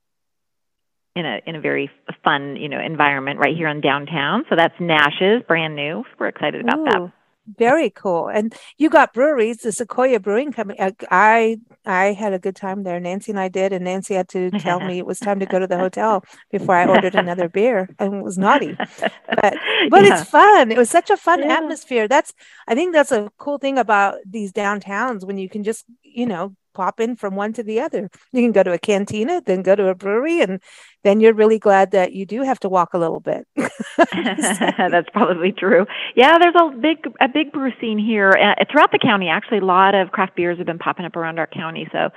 [1.15, 1.91] in a in a very
[2.25, 4.45] fun you know environment right here in downtown.
[4.49, 6.05] So that's Nash's, brand new.
[6.19, 6.85] We're excited about Ooh.
[6.85, 7.13] that.
[7.47, 8.29] Very cool.
[8.29, 10.79] And you got breweries, the Sequoia Brewing Company.
[10.81, 12.99] Uh, I I had a good time there.
[12.99, 15.59] Nancy and I did, and Nancy had to tell me it was time to go
[15.59, 18.75] to the hotel before I ordered another beer, and it was naughty.
[18.75, 19.19] But
[19.91, 20.21] but yeah.
[20.21, 20.73] it's fun.
[20.73, 21.59] It was such a fun yeah.
[21.59, 22.09] atmosphere.
[22.09, 22.33] That's
[22.67, 26.57] I think that's a cool thing about these downtowns when you can just you know
[26.75, 28.11] pop in from one to the other.
[28.33, 30.61] You can go to a cantina, then go to a brewery, and
[31.05, 33.47] then you're really glad that you do have to walk a little bit.
[33.97, 35.87] That's probably true.
[36.17, 39.29] Yeah, there's a big a big brew scene here uh, throughout the county.
[39.29, 41.89] Actually, a lot of craft beers have been popping up around our county.
[41.93, 42.11] So,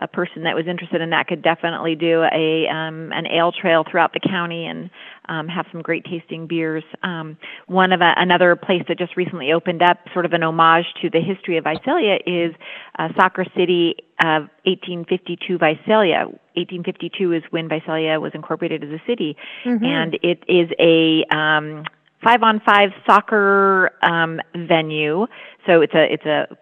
[0.00, 3.84] a person that was interested in that could definitely do a um, an ale trail
[3.90, 4.90] throughout the county and
[5.28, 6.84] um, have some great tasting beers.
[7.02, 10.86] Um, one of a, another place that just recently opened up, sort of an homage
[11.02, 12.54] to the history of Visalia, is
[12.98, 16.26] uh, Soccer City of 1852 Visalia.
[16.54, 19.84] 1852 is when Visalia was incorporated as a city, mm-hmm.
[19.84, 21.84] and it is a um,
[22.22, 25.26] five on five soccer um, venue.
[25.66, 26.56] So it's a it's a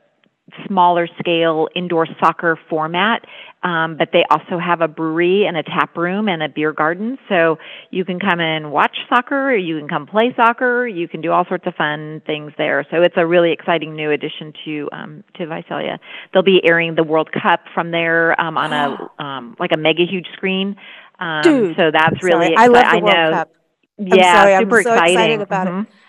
[0.66, 3.24] smaller scale indoor soccer format,
[3.62, 7.18] um, but they also have a brewery and a tap room and a beer garden.
[7.28, 7.58] So
[7.90, 10.86] you can come and watch soccer, or you can come play soccer.
[10.86, 12.84] You can do all sorts of fun things there.
[12.90, 16.00] So it's a really exciting new addition to um, to Visalia.
[16.32, 20.04] They'll be airing the World Cup from there um, on a um, like a mega
[20.04, 20.76] huge screen.
[21.20, 23.52] Um, Dude, so that's really exci- I love the World Cup.
[23.98, 25.14] yeah, sorry, super I'm so exciting.
[25.14, 25.80] excited about mm-hmm.
[25.82, 26.01] it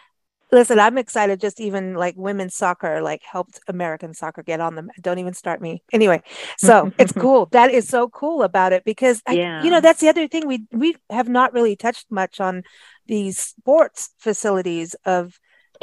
[0.53, 4.89] listen i'm excited just even like women's soccer like helped american soccer get on them
[5.01, 6.21] don't even start me anyway
[6.57, 9.59] so it's cool that is so cool about it because yeah.
[9.59, 12.63] I, you know that's the other thing we we have not really touched much on
[13.07, 15.37] these sports facilities of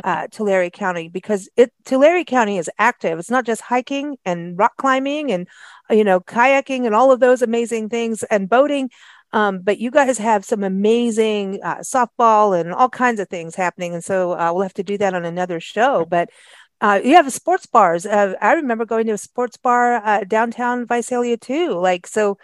[0.05, 3.19] uh, Tulare County because it Tulare County is active.
[3.19, 5.47] It's not just hiking and rock climbing and
[5.91, 8.91] you know kayaking and all of those amazing things and boating.
[9.33, 13.95] Um, but you guys have some amazing uh, softball and all kinds of things happening.
[13.95, 16.05] And so uh, we'll have to do that on another show.
[16.05, 16.31] But
[16.81, 18.07] uh, you have sports bars.
[18.07, 21.75] Uh, I remember going to a sports bar uh, downtown Visalia too.
[21.75, 22.39] Like, so,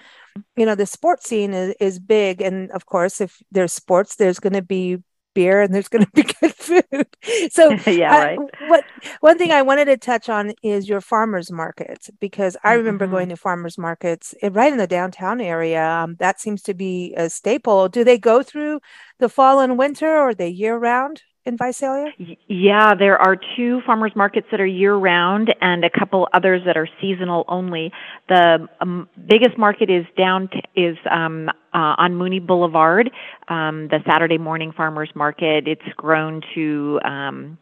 [0.57, 2.43] you know, the sports scene is, is big.
[2.43, 5.03] And of course, if there's sports, there's going to be
[5.37, 7.07] beer and there's going to be good food.
[7.53, 8.39] So, yeah, right.
[8.67, 8.85] what
[9.21, 13.15] one thing I wanted to touch on is your farmers markets because I remember mm-hmm.
[13.15, 15.87] going to farmers markets eh, right in the downtown area.
[15.87, 17.89] Um, that seems to be a staple.
[17.89, 18.81] Do they go through
[19.19, 21.23] the fall and winter, or are they year round?
[21.47, 22.13] in Visalia?
[22.49, 26.77] Yeah, there are two farmers markets that are year round and a couple others that
[26.77, 27.93] are seasonal only.
[28.29, 33.11] The um, biggest market is down t- is um, uh, on Mooney Boulevard,
[33.49, 35.69] um, the Saturday morning farmers market.
[35.69, 37.59] It's grown to um,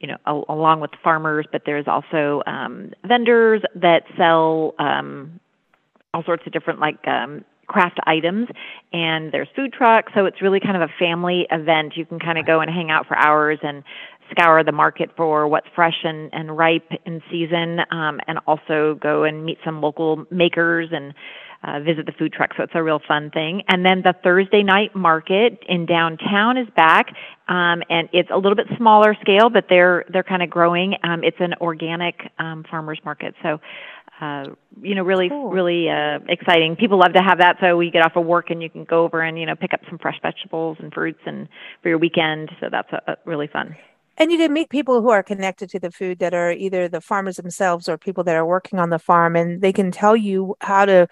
[0.00, 5.40] you know, a- along with farmers, but there's also um, vendors that sell um,
[6.14, 8.48] all sorts of different like um, craft items.
[8.92, 10.12] And there's food trucks.
[10.14, 11.96] So it's really kind of a family event.
[11.96, 13.82] You can kind of go and hang out for hours and
[14.30, 19.24] scour the market for what's fresh and, and ripe in season um, and also go
[19.24, 21.14] and meet some local makers and
[21.64, 24.62] uh, visit the food truck so it's a real fun thing and then the thursday
[24.62, 27.06] night market in downtown is back
[27.48, 31.24] um, and it's a little bit smaller scale but they're they're kind of growing um,
[31.24, 33.58] it's an organic um, farmers market so
[34.20, 34.44] uh,
[34.80, 35.50] you know, really, cool.
[35.50, 36.76] really uh, exciting.
[36.76, 37.56] People love to have that.
[37.60, 39.74] So we get off of work and you can go over and you know pick
[39.74, 41.48] up some fresh vegetables and fruits and
[41.82, 42.50] for your weekend.
[42.60, 43.76] So that's a, a really fun.
[44.18, 47.00] And you can meet people who are connected to the food that are either the
[47.00, 50.54] farmers themselves or people that are working on the farm and they can tell you
[50.60, 51.06] how to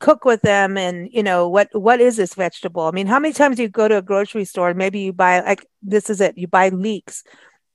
[0.00, 2.82] cook with them and you know what what is this vegetable?
[2.82, 5.12] I mean how many times do you go to a grocery store and maybe you
[5.12, 7.24] buy like this is it you buy leeks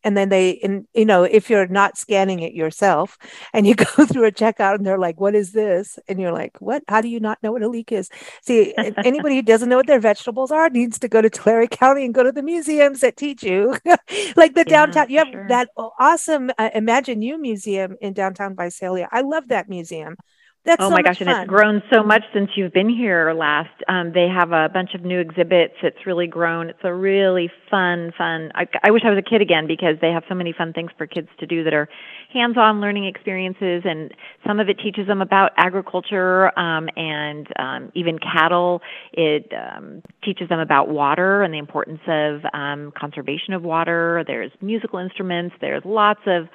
[0.04, 3.18] and then they and you know if you're not scanning it yourself
[3.54, 6.00] and you go through a checkout and they're like what is this?
[6.08, 6.84] and you're like what?
[6.88, 8.10] How do you not know what a leek is?
[8.42, 12.06] See anybody who doesn't know what their vegetables are needs to go to tulare county
[12.06, 13.78] and go to the museums that teach you.
[14.36, 15.48] Like the yeah, downtown you have sure.
[15.48, 19.08] that awesome uh, ImagineU museum in downtown visalia.
[19.12, 20.18] I love that museum
[20.66, 21.28] that's oh so my gosh, fun.
[21.28, 23.70] and it's grown so much since you've been here last.
[23.90, 25.74] Um, they have a bunch of new exhibits.
[25.84, 26.70] It's really grown.
[26.70, 28.50] It's a really fun, fun.
[28.56, 30.92] I, I wish I was a kid again because they have so many fun things
[30.98, 31.90] for kids to do that are
[32.34, 34.14] hands-on learning experiences, and
[34.48, 38.82] some of it teaches them about agriculture um, and um, even cattle.
[39.12, 44.24] It um, teaches them about water and the importance of um, conservation of water.
[44.26, 45.56] There's musical instruments.
[45.60, 46.48] There's lots of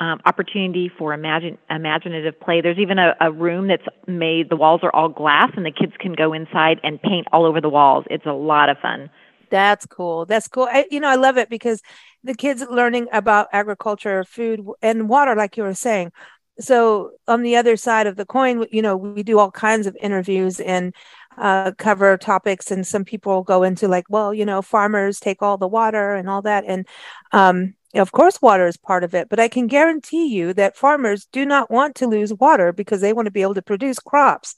[0.00, 2.60] um, opportunity for imagine, imaginative play.
[2.60, 5.92] There's even a, a room that's made, the walls are all glass, and the kids
[6.00, 8.06] can go inside and paint all over the walls.
[8.10, 9.10] It's a lot of fun.
[9.50, 10.26] That's cool.
[10.26, 10.68] That's cool.
[10.70, 11.82] I, you know, I love it because
[12.24, 16.12] the kids learning about agriculture, food, and water, like you were saying.
[16.60, 19.96] So on the other side of the coin, you know, we do all kinds of
[20.00, 20.94] interviews and
[21.38, 25.56] uh, cover topics, and some people go into like, well, you know, farmers take all
[25.56, 26.86] the water and all that, and
[27.32, 31.26] um, of course, water is part of it, but I can guarantee you that farmers
[31.32, 34.54] do not want to lose water because they want to be able to produce crops.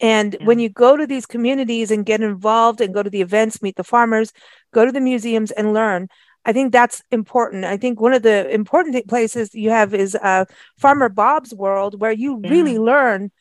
[0.00, 0.46] And yeah.
[0.46, 3.74] when you go to these communities and get involved and go to the events, meet
[3.74, 4.32] the farmers,
[4.72, 6.08] go to the museums and learn,
[6.44, 7.64] I think that's important.
[7.64, 10.44] I think one of the important places you have is uh,
[10.76, 12.50] Farmer Bob's World, where you yeah.
[12.50, 13.32] really learn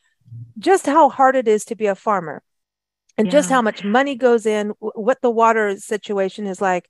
[0.57, 2.41] just how hard it is to be a farmer
[3.17, 3.31] and yeah.
[3.31, 6.87] just how much money goes in, what the water situation is like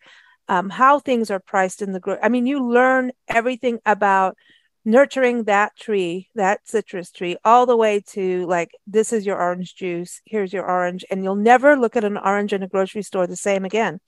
[0.49, 2.19] um, how things are priced in the group.
[2.23, 4.37] I mean, you learn everything about
[4.85, 9.75] nurturing that tree, that citrus tree, all the way to like, this is your orange
[9.75, 11.03] juice, here's your orange.
[11.11, 13.99] And you'll never look at an orange in a grocery store the same again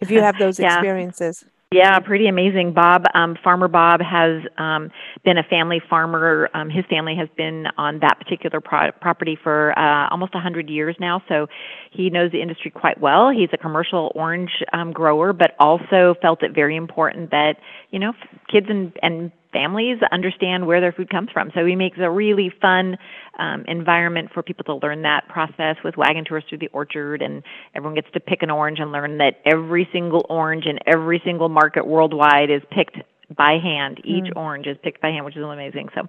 [0.00, 0.74] if you have those yeah.
[0.74, 1.44] experiences.
[1.72, 2.72] Yeah, pretty amazing.
[2.72, 4.90] Bob, um, Farmer Bob, has um,
[5.24, 6.48] been a family farmer.
[6.54, 10.94] Um, his family has been on that particular pro- property for uh, almost 100 years
[11.00, 11.48] now, so
[11.90, 13.30] he knows the industry quite well.
[13.30, 17.54] He's a commercial orange um, grower, but also felt it very important that
[17.90, 18.12] you know
[18.48, 21.50] kids and, and families understand where their food comes from.
[21.54, 22.98] So he makes a really fun
[23.38, 27.42] um, environment for people to learn that process with wagon tours through the orchard, and
[27.74, 31.48] everyone gets to pick an orange and learn that every single orange in every single
[31.48, 32.98] market worldwide is picked
[33.34, 34.00] by hand.
[34.04, 34.36] Each mm.
[34.36, 35.88] orange is picked by hand, which is amazing.
[35.94, 36.02] So,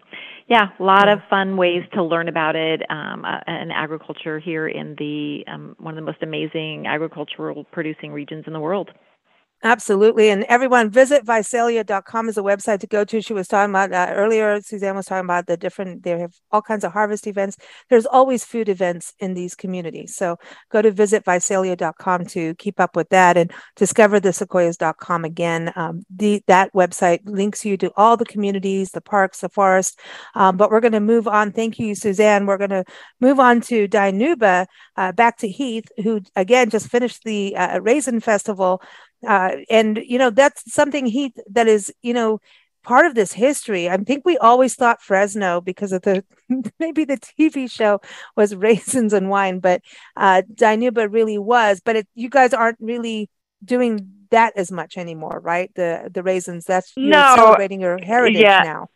[0.48, 4.68] yeah, a lot of fun ways to learn about it um, uh, and agriculture here
[4.68, 8.92] in the um, one of the most amazing agricultural producing regions in the world.
[9.64, 10.30] Absolutely.
[10.30, 13.20] And everyone visit visalia.com is a website to go to.
[13.20, 16.84] She was talking about earlier, Suzanne was talking about the different, they have all kinds
[16.84, 17.58] of harvest events.
[17.90, 20.16] There's always food events in these communities.
[20.16, 20.38] So
[20.72, 25.74] go to visit visalia.com to keep up with that and discover the sequoias.com again.
[25.76, 30.00] Um, the, that website links you to all the communities, the parks, the forest.
[30.36, 31.52] Um, but we're going to move on.
[31.52, 32.46] Thank you, Suzanne.
[32.46, 32.86] We're going to
[33.20, 38.20] move on to Dinuba, uh, back to Heathe, who again just finished the uh, Raisin
[38.20, 38.82] Festival
[39.28, 42.40] uh, and you know that's something he that is you know
[42.86, 43.90] part of this history.
[43.90, 46.24] I think we always thought Fresno because of the
[46.80, 48.00] maybe the TV show
[48.36, 49.82] was raisins and wine, but
[50.16, 51.82] uh, Dinuba really was.
[51.84, 53.30] But it, you guys aren't really
[53.64, 55.72] doing that as much anymore, right?
[55.76, 56.66] The the raisins.
[56.66, 58.62] That's you're no, celebrating your heritage yeah.
[58.64, 58.88] now.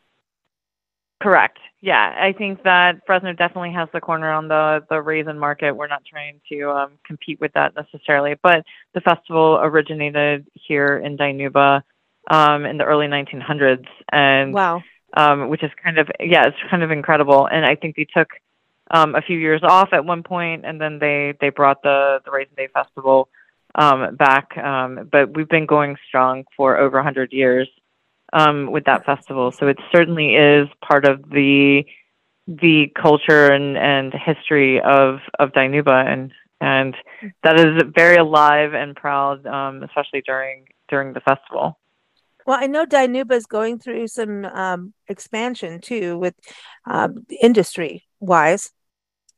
[1.21, 1.60] Correct.
[1.82, 5.73] Yeah, I think that Fresno definitely has the corner on the the raisin market.
[5.73, 11.17] We're not trying to um, compete with that necessarily, but the festival originated here in
[11.17, 11.84] Dinuba
[12.29, 14.82] um, in the early 1900s, and wow,
[15.15, 17.47] um, which is kind of yeah, it's kind of incredible.
[17.47, 18.29] And I think they took
[18.91, 22.32] um, a few years off at one point, and then they they brought the the
[22.32, 23.29] Raisin Day Festival
[23.75, 24.58] um, back.
[24.58, 27.69] Um, but we've been going strong for over 100 years
[28.34, 29.52] um, with that festival.
[29.52, 31.86] So it certainly is part of the
[32.48, 36.96] the culture and, and history of of Dinuba, and and
[37.44, 41.80] that is very alive and proud, um, especially during during the festival.
[42.46, 46.36] Well, I know Dinuba is going through some um, expansion too, with
[46.86, 48.71] um, industry wise,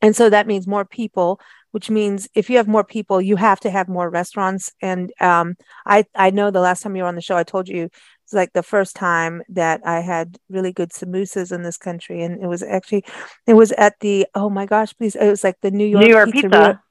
[0.01, 3.59] and so that means more people which means if you have more people, you have
[3.61, 4.71] to have more restaurants.
[4.81, 7.67] And um, I I know the last time you were on the show, I told
[7.67, 7.89] you
[8.31, 12.41] it's like the first time that I had really good samosas in this country, and
[12.41, 13.03] it was actually
[13.45, 16.09] it was at the oh my gosh, please, it was like the New York New
[16.09, 16.47] York Pizza.
[16.47, 16.83] pizza.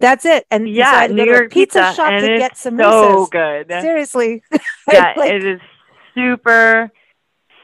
[0.00, 0.46] That's it.
[0.50, 3.26] And yeah, New York pizza, pizza shop to get samosas.
[3.26, 3.68] So good.
[3.68, 4.42] Seriously.
[4.90, 5.60] Yeah, like, it is
[6.14, 6.92] super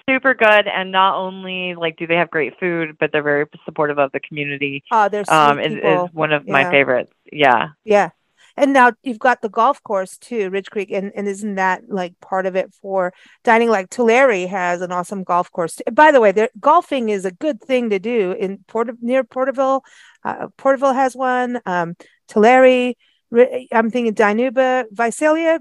[0.08, 3.96] super good and not only like do they have great food but they're very supportive
[3.96, 8.10] of the community Oh, they're um is, is one of my favorites yeah Yeah.
[8.56, 12.18] And now you've got the golf course too, Ridge Creek, and, and isn't that like
[12.20, 13.12] part of it for
[13.44, 13.68] dining?
[13.70, 15.80] Like Tulare has an awesome golf course.
[15.92, 19.82] By the way, there golfing is a good thing to do in Port near Porterville.
[20.24, 21.60] Uh, Porterville has one.
[21.66, 21.94] Um,
[22.28, 22.94] Tulare,
[23.72, 25.60] I'm thinking Dinuba, Visalia.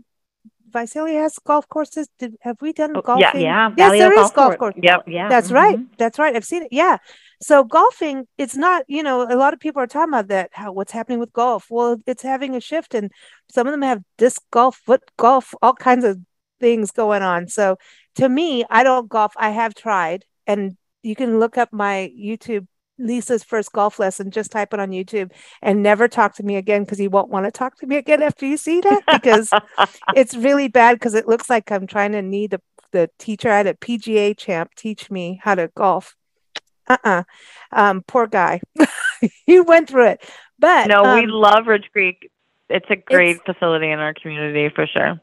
[0.70, 2.08] Visalia has golf courses.
[2.18, 3.42] Did have we done Oh, golfing?
[3.42, 4.58] yeah Yes, Valley there Oak golf Course.
[4.58, 4.76] course.
[4.82, 5.28] yep Yeah.
[5.28, 5.78] That's right.
[5.78, 5.88] mhm.
[5.98, 6.34] That's right.
[6.36, 6.70] I've seen it.
[6.72, 6.98] Yeah.
[7.44, 10.72] So golfing, it's not, you know, a lot of people are talking about that, how
[10.72, 11.68] what's happening with golf.
[11.70, 13.12] Well, it's having a shift and
[13.50, 16.20] some of them have disc golf, foot golf, all kinds of
[16.60, 17.48] things going on.
[17.48, 17.78] So
[18.16, 19.34] to me, I don't golf.
[19.38, 22.68] I have tried and you can look up my YouTube
[23.00, 25.32] Lisa's first golf lesson, just type it on YouTube
[25.64, 28.22] and never talk to me again because you won't want to talk to me again
[28.22, 29.50] after you see that because
[30.16, 32.62] it's really bad because it looks like I'm trying to need the,
[32.92, 33.50] the teacher.
[33.50, 36.16] I had a PGA champ teach me how to golf.
[36.92, 37.24] Uh-uh.
[37.72, 38.62] Um, poor guy.
[39.46, 40.30] he went through it.
[40.60, 42.30] But no we um, love ridge creek
[42.70, 45.20] it's a great It's- facility in our community for sure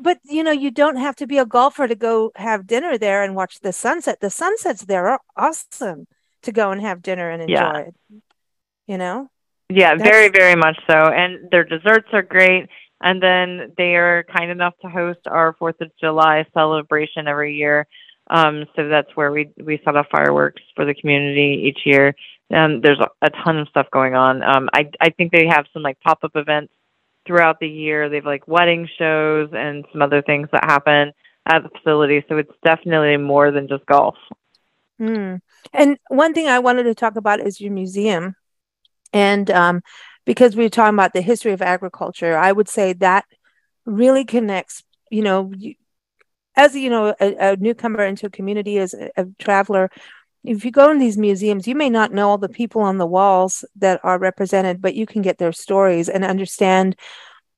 [0.00, 3.22] but you know, you don't have to be a golfer to go have dinner there
[3.22, 4.20] and watch the sunset.
[4.20, 6.06] The sunsets there are awesome
[6.42, 7.78] to go and have dinner and enjoy Yeah.
[7.78, 7.94] it.
[8.86, 9.30] You know?
[9.68, 10.96] Yeah, very, very much so.
[10.96, 12.68] And their desserts are great.
[13.00, 17.86] And then they are kind enough to host our Fourth of July celebration every year.
[18.34, 22.16] Um, so that's where we we set off fireworks for the community each year.
[22.52, 24.42] Um, there's a, ton of stuff going on.
[24.42, 26.72] Um, I I think they have some like pop up events
[27.26, 28.08] throughout the year.
[28.08, 31.12] They've like wedding shows and some other things that happen
[31.46, 32.24] at the facility.
[32.28, 34.16] So it's definitely more than just golf.
[34.98, 35.36] Hmm.
[35.72, 38.34] And one thing I wanted to talk about is your museum.
[39.12, 39.82] And um,
[40.24, 43.26] because we are talking about the history of agriculture, I would say that
[43.86, 45.52] really connects, you know,
[46.56, 49.90] as you know, a, a newcomer into a community, as a, a traveler,
[50.44, 53.06] if you go in these museums, you may not know all the people on the
[53.06, 56.96] walls that are represented, but you can get their stories and understand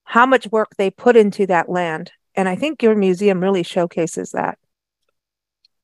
[0.05, 2.13] how much work they put into that land.
[2.37, 4.59] And I think your museum really showcases that.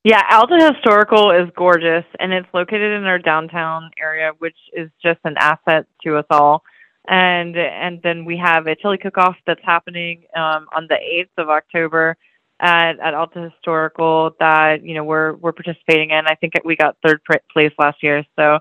[0.05, 5.19] Yeah, Alta Historical is gorgeous and it's located in our downtown area, which is just
[5.23, 6.63] an asset to us all.
[7.07, 11.49] And and then we have a chili cook-off that's happening um, on the 8th of
[11.49, 12.17] October
[12.59, 16.25] at, at Alta Historical that you know we're we're participating in.
[16.27, 18.59] I think we got third place last year, so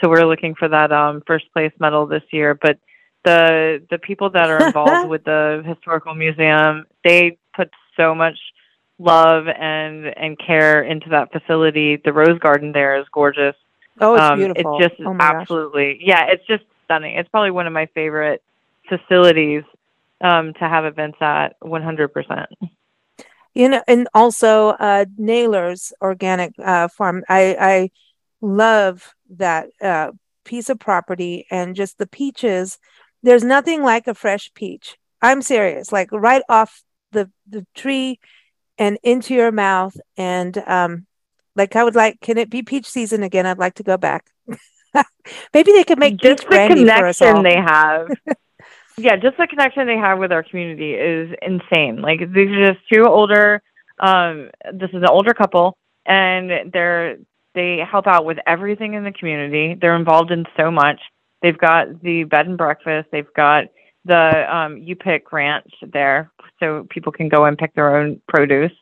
[0.00, 2.54] so we're looking for that um, first place medal this year.
[2.54, 2.78] But
[3.24, 8.38] the the people that are involved with the historical museum, they put so much
[8.98, 11.96] love and and care into that facility.
[12.04, 13.54] The rose garden there is gorgeous.
[14.00, 14.78] Oh, it's Um, beautiful.
[14.80, 15.40] It's just oh my gosh.
[15.42, 17.16] absolutely, yeah, it's just stunning.
[17.16, 18.42] It's probably one of my favorite
[18.88, 19.62] facilities
[20.20, 21.56] um, to have events at.
[21.60, 22.48] One hundred percent.
[23.54, 27.22] You know, and also uh Naylor's organic uh farm.
[27.28, 27.90] I I
[28.40, 30.12] love that uh
[30.44, 32.78] piece of property and just the peaches.
[33.22, 34.96] There's nothing like a fresh peach.
[35.20, 35.92] I'm serious.
[35.92, 36.82] Like right off
[37.12, 38.18] the the tree
[38.78, 41.06] and into your mouth and um
[41.54, 43.46] like I would like can it be peach season again?
[43.46, 44.26] I'd like to go back.
[45.54, 47.42] Maybe they could make just peach the brandy for us all.
[47.42, 48.08] they have.
[48.96, 52.02] yeah, just the connection they have with our community is insane.
[52.02, 53.62] Like these are just two older.
[53.98, 55.76] Um, this is an older couple,
[56.06, 57.16] and they're
[57.54, 59.76] they help out with everything in the community.
[59.80, 61.00] They're involved in so much.
[61.42, 63.08] They've got the bed and breakfast.
[63.12, 63.64] They've got
[64.04, 66.30] the um, you pick ranch there,
[66.60, 68.72] so people can go and pick their own produce.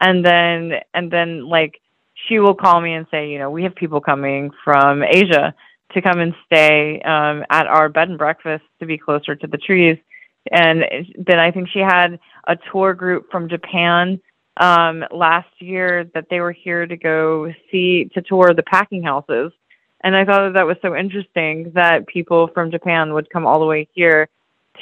[0.00, 1.80] And then and then like
[2.28, 5.54] she will call me and say, you know, we have people coming from Asia
[5.94, 9.58] to come and stay um, at our bed and breakfast to be closer to the
[9.58, 9.98] trees.
[10.50, 10.84] And
[11.16, 14.20] then I think she had a tour group from Japan
[14.56, 19.52] um, last year that they were here to go see to tour the packing houses.
[20.04, 23.60] And I thought that, that was so interesting that people from Japan would come all
[23.60, 24.28] the way here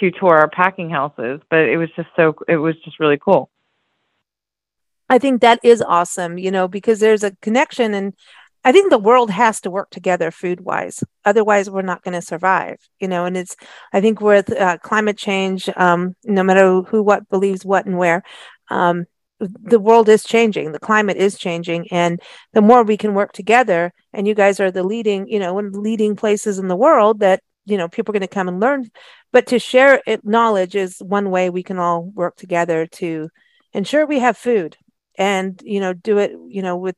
[0.00, 1.40] to tour our packing houses.
[1.50, 3.50] But it was just so it was just really cool.
[5.10, 8.14] I think that is awesome, you know, because there's a connection and
[8.64, 11.02] I think the world has to work together food wise.
[11.24, 13.24] Otherwise, we're not going to survive, you know.
[13.24, 13.56] And it's,
[13.92, 18.22] I think, with uh, climate change, um, no matter who, what believes what and where,
[18.68, 19.06] um,
[19.38, 20.72] the world is changing.
[20.72, 21.88] The climate is changing.
[21.90, 22.20] And
[22.52, 25.72] the more we can work together, and you guys are the leading, you know, one
[25.72, 28.90] leading places in the world that, you know, people are going to come and learn.
[29.32, 33.30] But to share it, knowledge is one way we can all work together to
[33.72, 34.76] ensure we have food
[35.16, 36.96] and you know do it you know with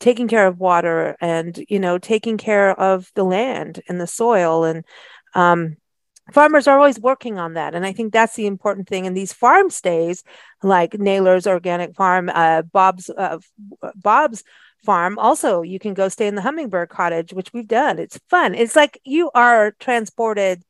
[0.00, 4.64] taking care of water and you know taking care of the land and the soil.
[4.64, 4.84] And
[5.34, 5.76] um
[6.32, 7.74] farmers are always working on that.
[7.74, 10.24] And i think that's the important thing and these farm stays
[10.62, 13.38] like naylor's organic farm uh, bob's uh,
[13.94, 14.42] bob's
[14.84, 15.18] farm.
[15.18, 17.98] Also you can go stay in the hummingbird cottage which we've done.
[17.98, 18.54] It's fun.
[18.54, 20.62] It's like you are transported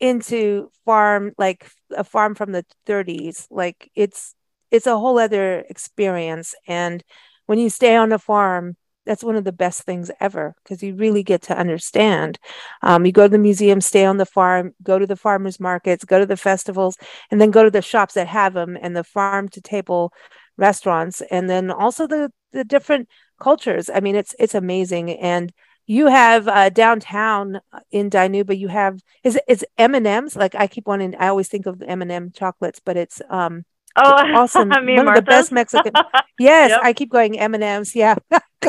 [0.00, 4.34] into farm like a farm from the 30s like it's
[4.72, 6.54] it's a whole other experience.
[6.66, 7.04] And
[7.52, 10.94] when you stay on a farm that's one of the best things ever because you
[10.94, 12.38] really get to understand.
[12.80, 16.06] Um, you go to the museum, stay on the farm, go to the farmers markets,
[16.06, 16.96] go to the festivals,
[17.30, 20.14] and then go to the shops that have them and the farm to table
[20.56, 23.06] restaurants, and then also the the different
[23.38, 23.90] cultures.
[23.92, 25.10] I mean, it's it's amazing.
[25.10, 25.52] And
[25.84, 28.56] you have uh, downtown in Dinuba.
[28.56, 30.36] You have is it's M and M's.
[30.36, 31.16] Like I keep wanting.
[31.16, 33.64] I always think of M and M chocolates, but it's um
[33.96, 34.68] Oh, awesome!
[34.96, 35.92] One of the best Mexican.
[36.38, 36.80] Yes, Yep.
[36.82, 37.94] I keep going M and M's.
[37.94, 38.16] Yeah,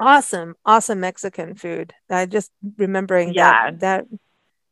[0.00, 1.94] awesome, awesome Mexican food.
[2.10, 3.70] I just remembering Yeah.
[3.70, 3.80] that.
[3.80, 4.06] That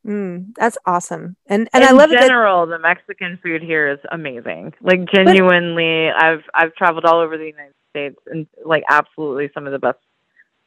[0.06, 2.14] mm, that's awesome, and and in I love it.
[2.14, 4.74] That, general, the Mexican food here is amazing.
[4.80, 9.72] Like genuinely, I've I've traveled all over the United States and like absolutely some of
[9.72, 9.98] the best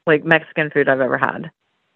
[0.08, 1.52] like Mexican food I've ever had.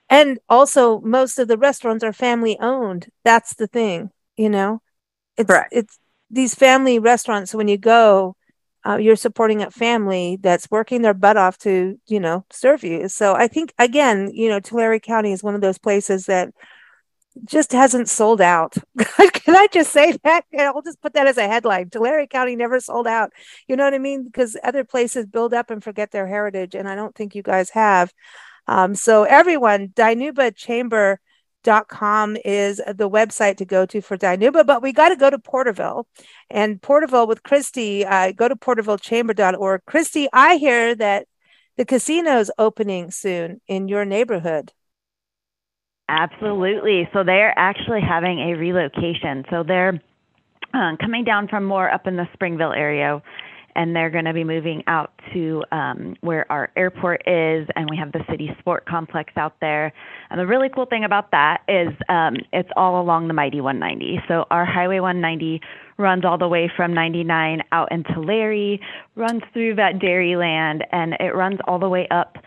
[0.10, 3.08] and also most of the restaurants are family owned.
[3.24, 4.82] That's the thing, you know.
[5.38, 5.70] It's Correct.
[5.72, 7.52] it's these family restaurants.
[7.52, 8.36] So When you go,
[8.86, 13.08] uh, you're supporting a family that's working their butt off to you know serve you.
[13.10, 16.54] So I think again, you know, Tulare County is one of those places that
[17.46, 18.76] just hasn't sold out.
[19.34, 20.46] Can I just say that?
[20.60, 21.90] I'll just put that as a headline.
[21.90, 23.32] Tulare County never sold out.
[23.68, 24.24] You know what I mean?
[24.26, 27.70] Because other places build up and forget their heritage, and I don't think you guys
[27.72, 28.14] have.
[28.68, 29.94] Um, so everyone,
[31.64, 35.40] dinubachamber.com is the website to go to for Dinuba, but we got to go to
[35.40, 36.08] Porterville
[36.50, 38.06] and Porterville with Kristy.
[38.06, 39.82] Uh, go to portervillechamber.org.
[39.88, 41.28] Kristy, I hear that
[41.78, 44.72] the casino's opening soon in your neighborhood.
[46.10, 47.08] Absolutely.
[47.14, 49.46] So they're actually having a relocation.
[49.50, 50.02] So they're
[50.74, 53.22] um, coming down from more up in the Springville area,
[53.76, 57.98] and they're going to be moving out to um, where our airport is, and we
[57.98, 59.94] have the city sport complex out there.
[60.30, 64.22] And the really cool thing about that is um, it's all along the mighty 190.
[64.28, 65.62] So our Highway 190
[65.98, 68.82] runs all the way from 99 out into Larry,
[69.16, 72.38] runs through that Dairyland, and it runs all the way up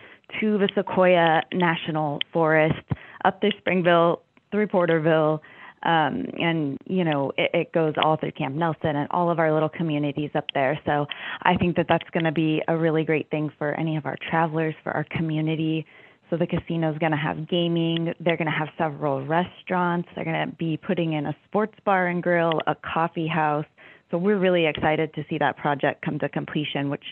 [0.40, 2.82] to the Sequoia National Forest,
[3.24, 5.42] up through Springville, through Porterville,
[5.84, 9.52] um, and you know it, it goes all through Camp Nelson and all of our
[9.52, 10.78] little communities up there.
[10.84, 11.06] So
[11.42, 14.16] I think that that's going to be a really great thing for any of our
[14.30, 15.86] travelers, for our community.
[16.30, 18.12] So the casino is going to have gaming.
[18.20, 20.08] They're going to have several restaurants.
[20.14, 23.66] They're going to be putting in a sports bar and grill, a coffee house.
[24.10, 27.04] So we're really excited to see that project come to completion, which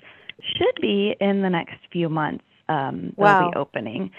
[0.56, 2.44] should be in the next few months.
[2.68, 3.12] Um,
[3.42, 4.10] they'll be opening.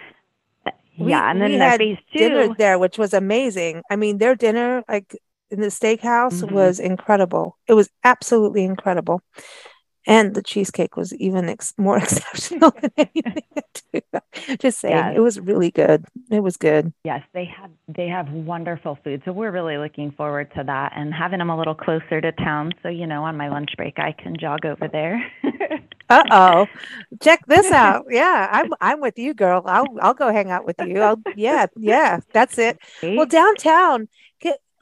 [0.97, 2.19] We- yeah, and then had phase two.
[2.19, 3.81] dinner there, which was amazing.
[3.89, 5.15] I mean, their dinner, like
[5.49, 6.51] in the steakhouse, Mhm.
[6.51, 7.57] was incredible.
[7.67, 9.21] It was absolutely incredible.
[10.05, 14.01] And the cheesecake was even ex- more exceptional than anything.
[14.59, 15.13] Just saying, Yes.
[15.15, 16.03] it was really good.
[16.29, 16.91] It was good.
[17.05, 19.21] Yes, they have they have wonderful food.
[19.25, 22.73] So we're really looking forward to that and having them a little closer to town.
[22.83, 25.23] So you know, on my lunch break, I can jog over there.
[26.13, 26.67] Uh oh,
[27.21, 28.05] check this out.
[28.09, 29.63] Yeah, I'm I'm with you, girl.
[29.65, 31.01] I'll I'll go hang out with you.
[31.01, 32.19] I'll yeah yeah.
[32.33, 32.77] That's it.
[33.01, 34.07] Well, downtown,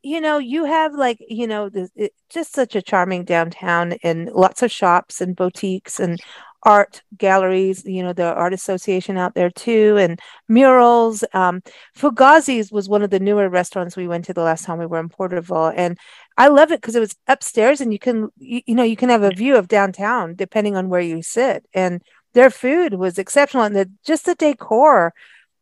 [0.03, 4.29] you know, you have like, you know, the, it, just such a charming downtown and
[4.32, 6.19] lots of shops and boutiques and
[6.64, 11.24] art galleries, you know, the art association out there too, and murals.
[11.34, 11.62] Um,
[11.97, 14.99] Fugazzi's was one of the newer restaurants we went to the last time we were
[14.99, 15.74] in Porterville.
[15.76, 15.97] And
[16.38, 19.09] I love it because it was upstairs and you can, you, you know, you can
[19.09, 21.66] have a view of downtown depending on where you sit.
[21.74, 22.01] And
[22.34, 23.64] their food was exceptional.
[23.64, 25.14] And the, just the decor,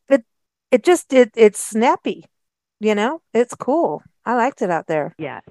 [0.09, 0.25] it,
[0.71, 2.25] it just, it, it's snappy
[2.79, 5.43] you know it's cool i liked it out there Yes.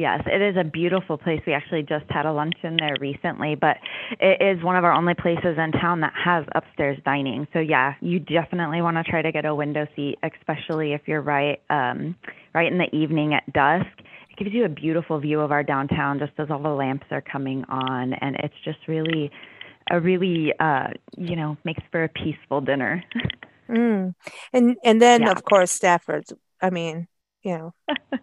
[0.00, 1.40] Yes, it is a beautiful place.
[1.46, 3.76] We actually just had a luncheon there recently, but
[4.18, 7.46] it is one of our only places in town that has upstairs dining.
[7.52, 11.20] So yeah, you definitely want to try to get a window seat, especially if you're
[11.22, 12.16] right um
[12.54, 13.86] right in the evening at dusk.
[14.30, 17.22] It gives you a beautiful view of our downtown just as all the lamps are
[17.22, 19.30] coming on and it's just really
[19.92, 23.04] a really uh you know, makes for a peaceful dinner.
[23.70, 24.14] mm.
[24.52, 25.30] and and then Yeah.
[25.30, 27.06] of course stafford's i mean
[27.44, 27.74] you know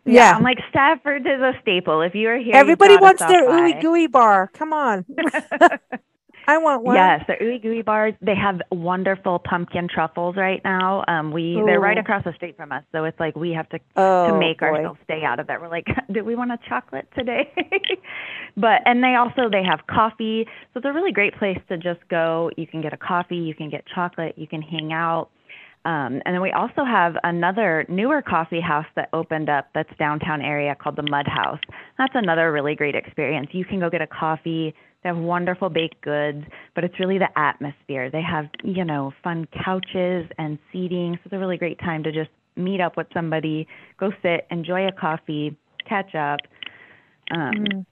[0.04, 2.02] yeah, I'm like Stafford is a staple.
[2.02, 3.72] If you are here, everybody wants their by.
[3.72, 5.06] ooey gooey bar come on
[6.48, 8.14] i want one Yes, the ooey gooey bars.
[8.22, 11.04] They have wonderful pumpkin truffles right now.
[11.08, 13.80] Um, we they're right across the street from us, so it's like we have to
[13.96, 14.66] oh to make boy.
[14.66, 15.60] ourselves stay out of it.
[15.60, 17.52] We're like, do we want a chocolate today?
[18.56, 22.00] but and they also they have coffee, so it's a really great place to just
[22.08, 22.50] go.
[22.56, 25.30] You can get a coffee, you can get chocolate, you can hang out.
[25.88, 30.42] Um, and then we also have another newer coffee house that opened up that's downtown
[30.42, 31.60] area called the Mud House.
[31.96, 33.48] That's another really great experience.
[33.52, 34.74] You can go get a coffee.
[35.02, 38.10] They have wonderful baked goods, but it's really the atmosphere.
[38.10, 41.14] They have, you know, fun couches and seating.
[41.14, 43.66] So it's a really great time to just meet up with somebody,
[43.98, 45.56] go sit, enjoy a coffee,
[45.88, 46.40] catch up.
[47.30, 47.86] Um, mm.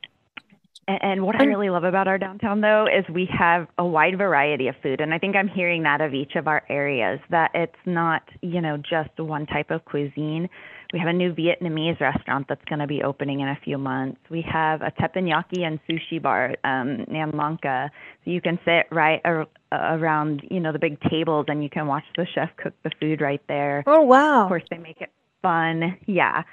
[0.89, 4.69] And what I really love about our downtown, though, is we have a wide variety
[4.69, 5.01] of food.
[5.01, 8.61] And I think I'm hearing that of each of our areas, that it's not, you
[8.61, 10.49] know, just one type of cuisine.
[10.93, 14.21] We have a new Vietnamese restaurant that's going to be opening in a few months.
[14.31, 17.91] We have a teppanyaki and sushi bar, um, Nam Lanka.
[18.25, 21.89] So you can sit right ar- around, you know, the big tables and you can
[21.89, 23.83] watch the chef cook the food right there.
[23.89, 24.45] Oh, wow.
[24.45, 25.11] Of course, they make it
[25.43, 25.99] fun.
[26.07, 26.45] Yeah.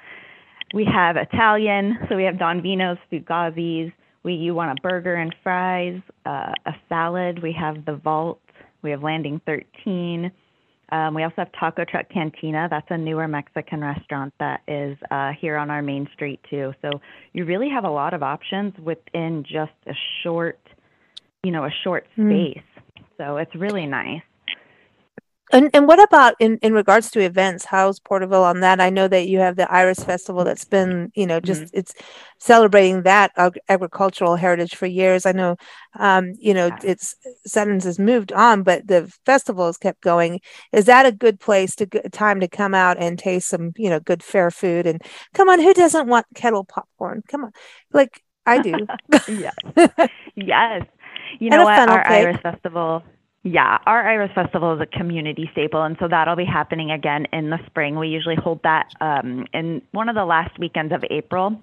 [0.74, 3.92] We have Italian, so we have Don Vino's Fugazzi's.
[4.24, 7.42] We you want a burger and fries, uh, a salad.
[7.42, 8.40] We have the Vault.
[8.82, 10.32] We have Landing 13.
[10.92, 12.68] Um, we also have Taco Truck Cantina.
[12.70, 16.72] That's a newer Mexican restaurant that is uh, here on our main street too.
[16.82, 17.00] So
[17.32, 20.60] you really have a lot of options within just a short,
[21.42, 22.30] you know, a short hmm.
[22.30, 22.58] space.
[22.58, 23.04] Mm.
[23.16, 24.22] So it's really nice.
[25.52, 27.66] And and what about in in regards to events?
[27.66, 28.80] How's Porterville on that?
[28.80, 31.78] I know that you have the Iris Festival that's been, you know, just mm-hmm.
[31.78, 31.92] it's
[32.38, 35.26] celebrating that ag- agricultural heritage for years.
[35.26, 35.56] I know,
[35.98, 37.14] um, you know, it's
[37.46, 40.40] Suttons has moved on, but the festival has kept going.
[40.72, 44.00] Is that a good place to time to come out and taste some, you know,
[44.00, 44.86] good fair food?
[44.86, 45.02] And
[45.34, 47.22] come on, who doesn't want kettle popcorn?
[47.28, 47.52] Come on,
[47.92, 48.74] like I do.
[49.28, 49.54] yes,
[50.36, 50.86] yes.
[51.38, 51.88] You know what?
[51.88, 52.26] Our cake.
[52.26, 53.02] Iris Festival
[53.44, 57.50] yeah, our Iris Festival is a community staple, and so that'll be happening again in
[57.50, 57.98] the spring.
[57.98, 61.60] We usually hold that um, in one of the last weekends of April.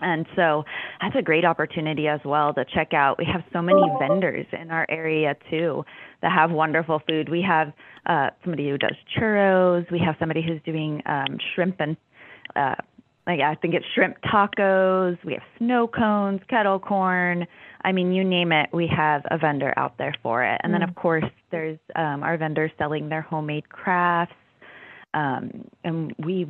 [0.00, 0.64] And so
[1.00, 3.18] that's a great opportunity as well to check out.
[3.18, 5.84] We have so many vendors in our area too
[6.22, 7.28] that have wonderful food.
[7.28, 7.72] We have
[8.06, 9.90] uh, somebody who does churros.
[9.90, 11.96] We have somebody who's doing um, shrimp and
[12.56, 12.76] uh,
[13.26, 15.16] like I think it's shrimp tacos.
[15.24, 17.46] We have snow cones, kettle corn.
[17.84, 20.60] I mean, you name it, we have a vendor out there for it.
[20.62, 20.80] And mm.
[20.80, 24.34] then, of course, there's um, our vendors selling their homemade crafts.
[25.14, 26.48] Um, and we,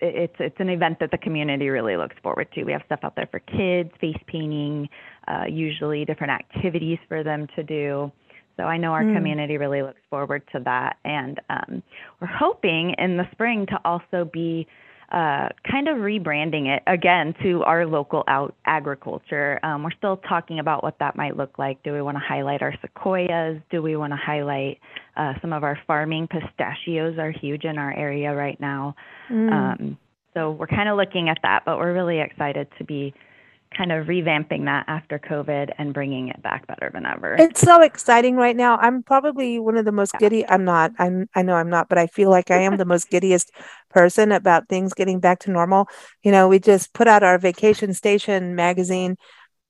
[0.00, 2.64] it's it's an event that the community really looks forward to.
[2.64, 4.88] We have stuff out there for kids, face painting,
[5.28, 8.10] uh, usually different activities for them to do.
[8.56, 9.14] So I know our mm.
[9.14, 11.82] community really looks forward to that, and um,
[12.20, 14.66] we're hoping in the spring to also be
[15.10, 19.58] uh, kind of rebranding it again to our local out agriculture.
[19.62, 21.82] Um, we're still talking about what that might look like.
[21.82, 23.60] Do we want to highlight our sequoias?
[23.70, 24.78] Do we want to highlight
[25.16, 26.28] uh, some of our farming?
[26.28, 28.94] Pistachios are huge in our area right now.
[29.30, 29.52] Mm.
[29.52, 29.98] Um,
[30.34, 33.12] so we're kind of looking at that, but we're really excited to be
[33.74, 37.36] kind of revamping that after COVID and bringing it back better than ever.
[37.38, 38.76] It's so exciting right now.
[38.78, 40.46] I'm probably one of the most giddy.
[40.48, 40.92] I'm not.
[40.98, 41.28] I'm.
[41.34, 43.52] I know I'm not, but I feel like I am the most giddiest
[43.88, 45.88] person about things getting back to normal.
[46.22, 49.16] You know, we just put out our vacation station magazine,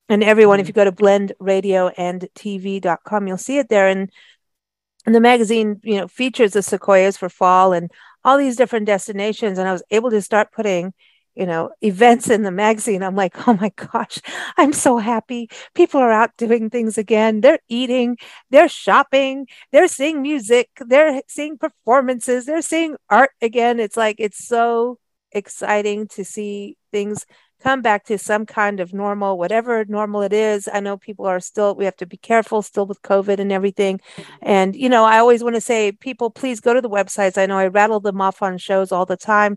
[0.09, 0.70] and everyone, if mm-hmm.
[0.70, 3.88] you go to Blend Radio and TV.com, you'll see it there.
[3.88, 4.11] And
[5.07, 7.90] and the magazine, you know, features the sequoias for fall and
[8.24, 9.59] all these different destinations.
[9.59, 10.92] And I was able to start putting
[11.41, 14.20] you know events in the magazine i'm like oh my gosh
[14.59, 15.49] i'm so happy.
[15.74, 17.41] People are out doing things again.
[17.41, 18.18] They're eating
[18.51, 23.80] they're shopping they're seeing music they're seeing performances they're seeing art again.
[23.80, 24.99] It's like it's so
[25.32, 27.24] exciting to see things
[27.62, 30.68] come back to some kind of normal whatever normal it is.
[30.72, 34.01] I know people are still we have to be careful still with covid and everything.
[34.43, 37.38] And you know i always want to say people please go to the websites.
[37.38, 39.57] I know i rattle them off on shows all the time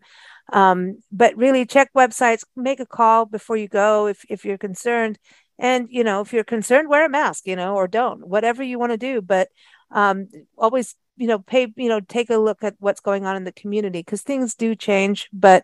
[0.51, 5.17] um, but really check websites, make a call before you go if, if you're concerned.
[5.59, 8.79] And, you know, if you're concerned, wear a mask, you know, or don't, whatever you
[8.79, 9.21] want to do.
[9.21, 9.49] But
[9.91, 10.27] um,
[10.57, 13.51] always, you know, pay, you know, take a look at what's going on in the
[13.51, 15.29] community because things do change.
[15.31, 15.63] But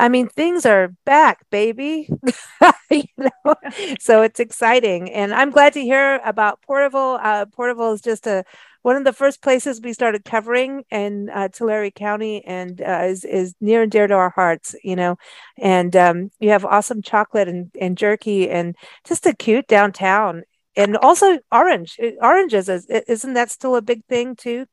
[0.00, 2.08] I mean, things are back, baby.
[2.90, 3.54] you know,
[4.00, 7.18] so it's exciting, and I'm glad to hear about Portable.
[7.22, 8.44] Uh, Porterville is just a
[8.82, 13.24] one of the first places we started covering in uh, Tulare County and uh, is,
[13.24, 15.16] is near and dear to our hearts, you know.
[15.58, 18.74] And um, you have awesome chocolate and, and jerky and
[19.06, 20.42] just a cute downtown.
[20.76, 21.98] And also orange.
[22.22, 24.66] Oranges, is, isn't that still a big thing too?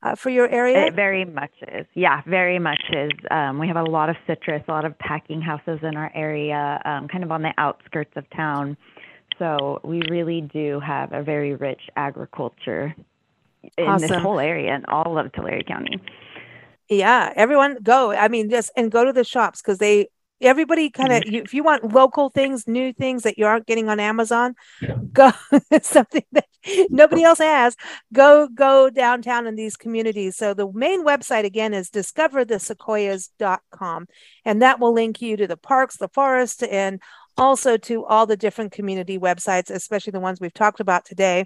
[0.00, 0.86] Uh, for your area?
[0.86, 1.84] It very much is.
[1.94, 3.10] Yeah, very much is.
[3.32, 6.80] Um, we have a lot of citrus, a lot of packing houses in our area,
[6.84, 8.76] um, kind of on the outskirts of town.
[9.40, 12.94] So we really do have a very rich agriculture
[13.76, 14.08] in awesome.
[14.08, 16.00] this whole area and all of Tulare County.
[16.88, 18.12] Yeah, everyone go.
[18.12, 20.08] I mean, just and go to the shops because they
[20.40, 21.34] everybody kind mm-hmm.
[21.34, 24.56] of, if you want local things, new things that you aren't getting on Amazon,
[25.12, 25.30] go
[25.82, 26.46] something that
[26.90, 27.76] nobody else has.
[28.12, 30.36] Go go downtown in these communities.
[30.36, 34.06] So the main website again is discoverthesequoias.com,
[34.44, 37.00] and that will link you to the parks, the forest, and
[37.36, 41.44] also to all the different community websites, especially the ones we've talked about today.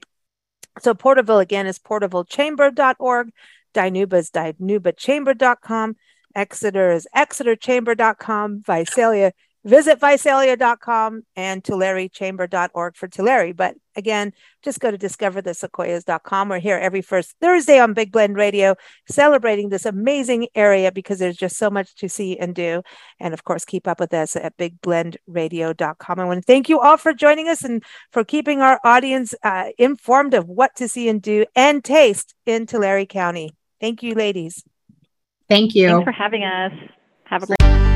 [0.81, 3.31] So Porterville again is portervillechamber.org.
[3.75, 5.97] Dinuba is dinubachamber.com.
[6.35, 8.63] Exeter is exeterchamber.com.
[8.65, 9.33] Visalia
[9.65, 13.53] visit visalia.com and tularechamber.org for Tulare.
[13.53, 14.33] But again,
[14.63, 16.49] just go to discoverthesequoias.com.
[16.49, 18.75] We're here every first Thursday on Big Blend Radio,
[19.09, 22.83] celebrating this amazing area because there's just so much to see and do.
[23.21, 26.19] And of course, keep up with us at bigblendradio.com.
[26.19, 29.71] I want to thank you all for joining us and for keeping our audience uh,
[29.79, 33.51] informed of what to see and do and taste in Tulare County.
[33.81, 34.65] Thank you, ladies.
[35.49, 35.89] Thank you.
[35.89, 36.73] Thanks for having us.
[37.25, 37.92] Have a great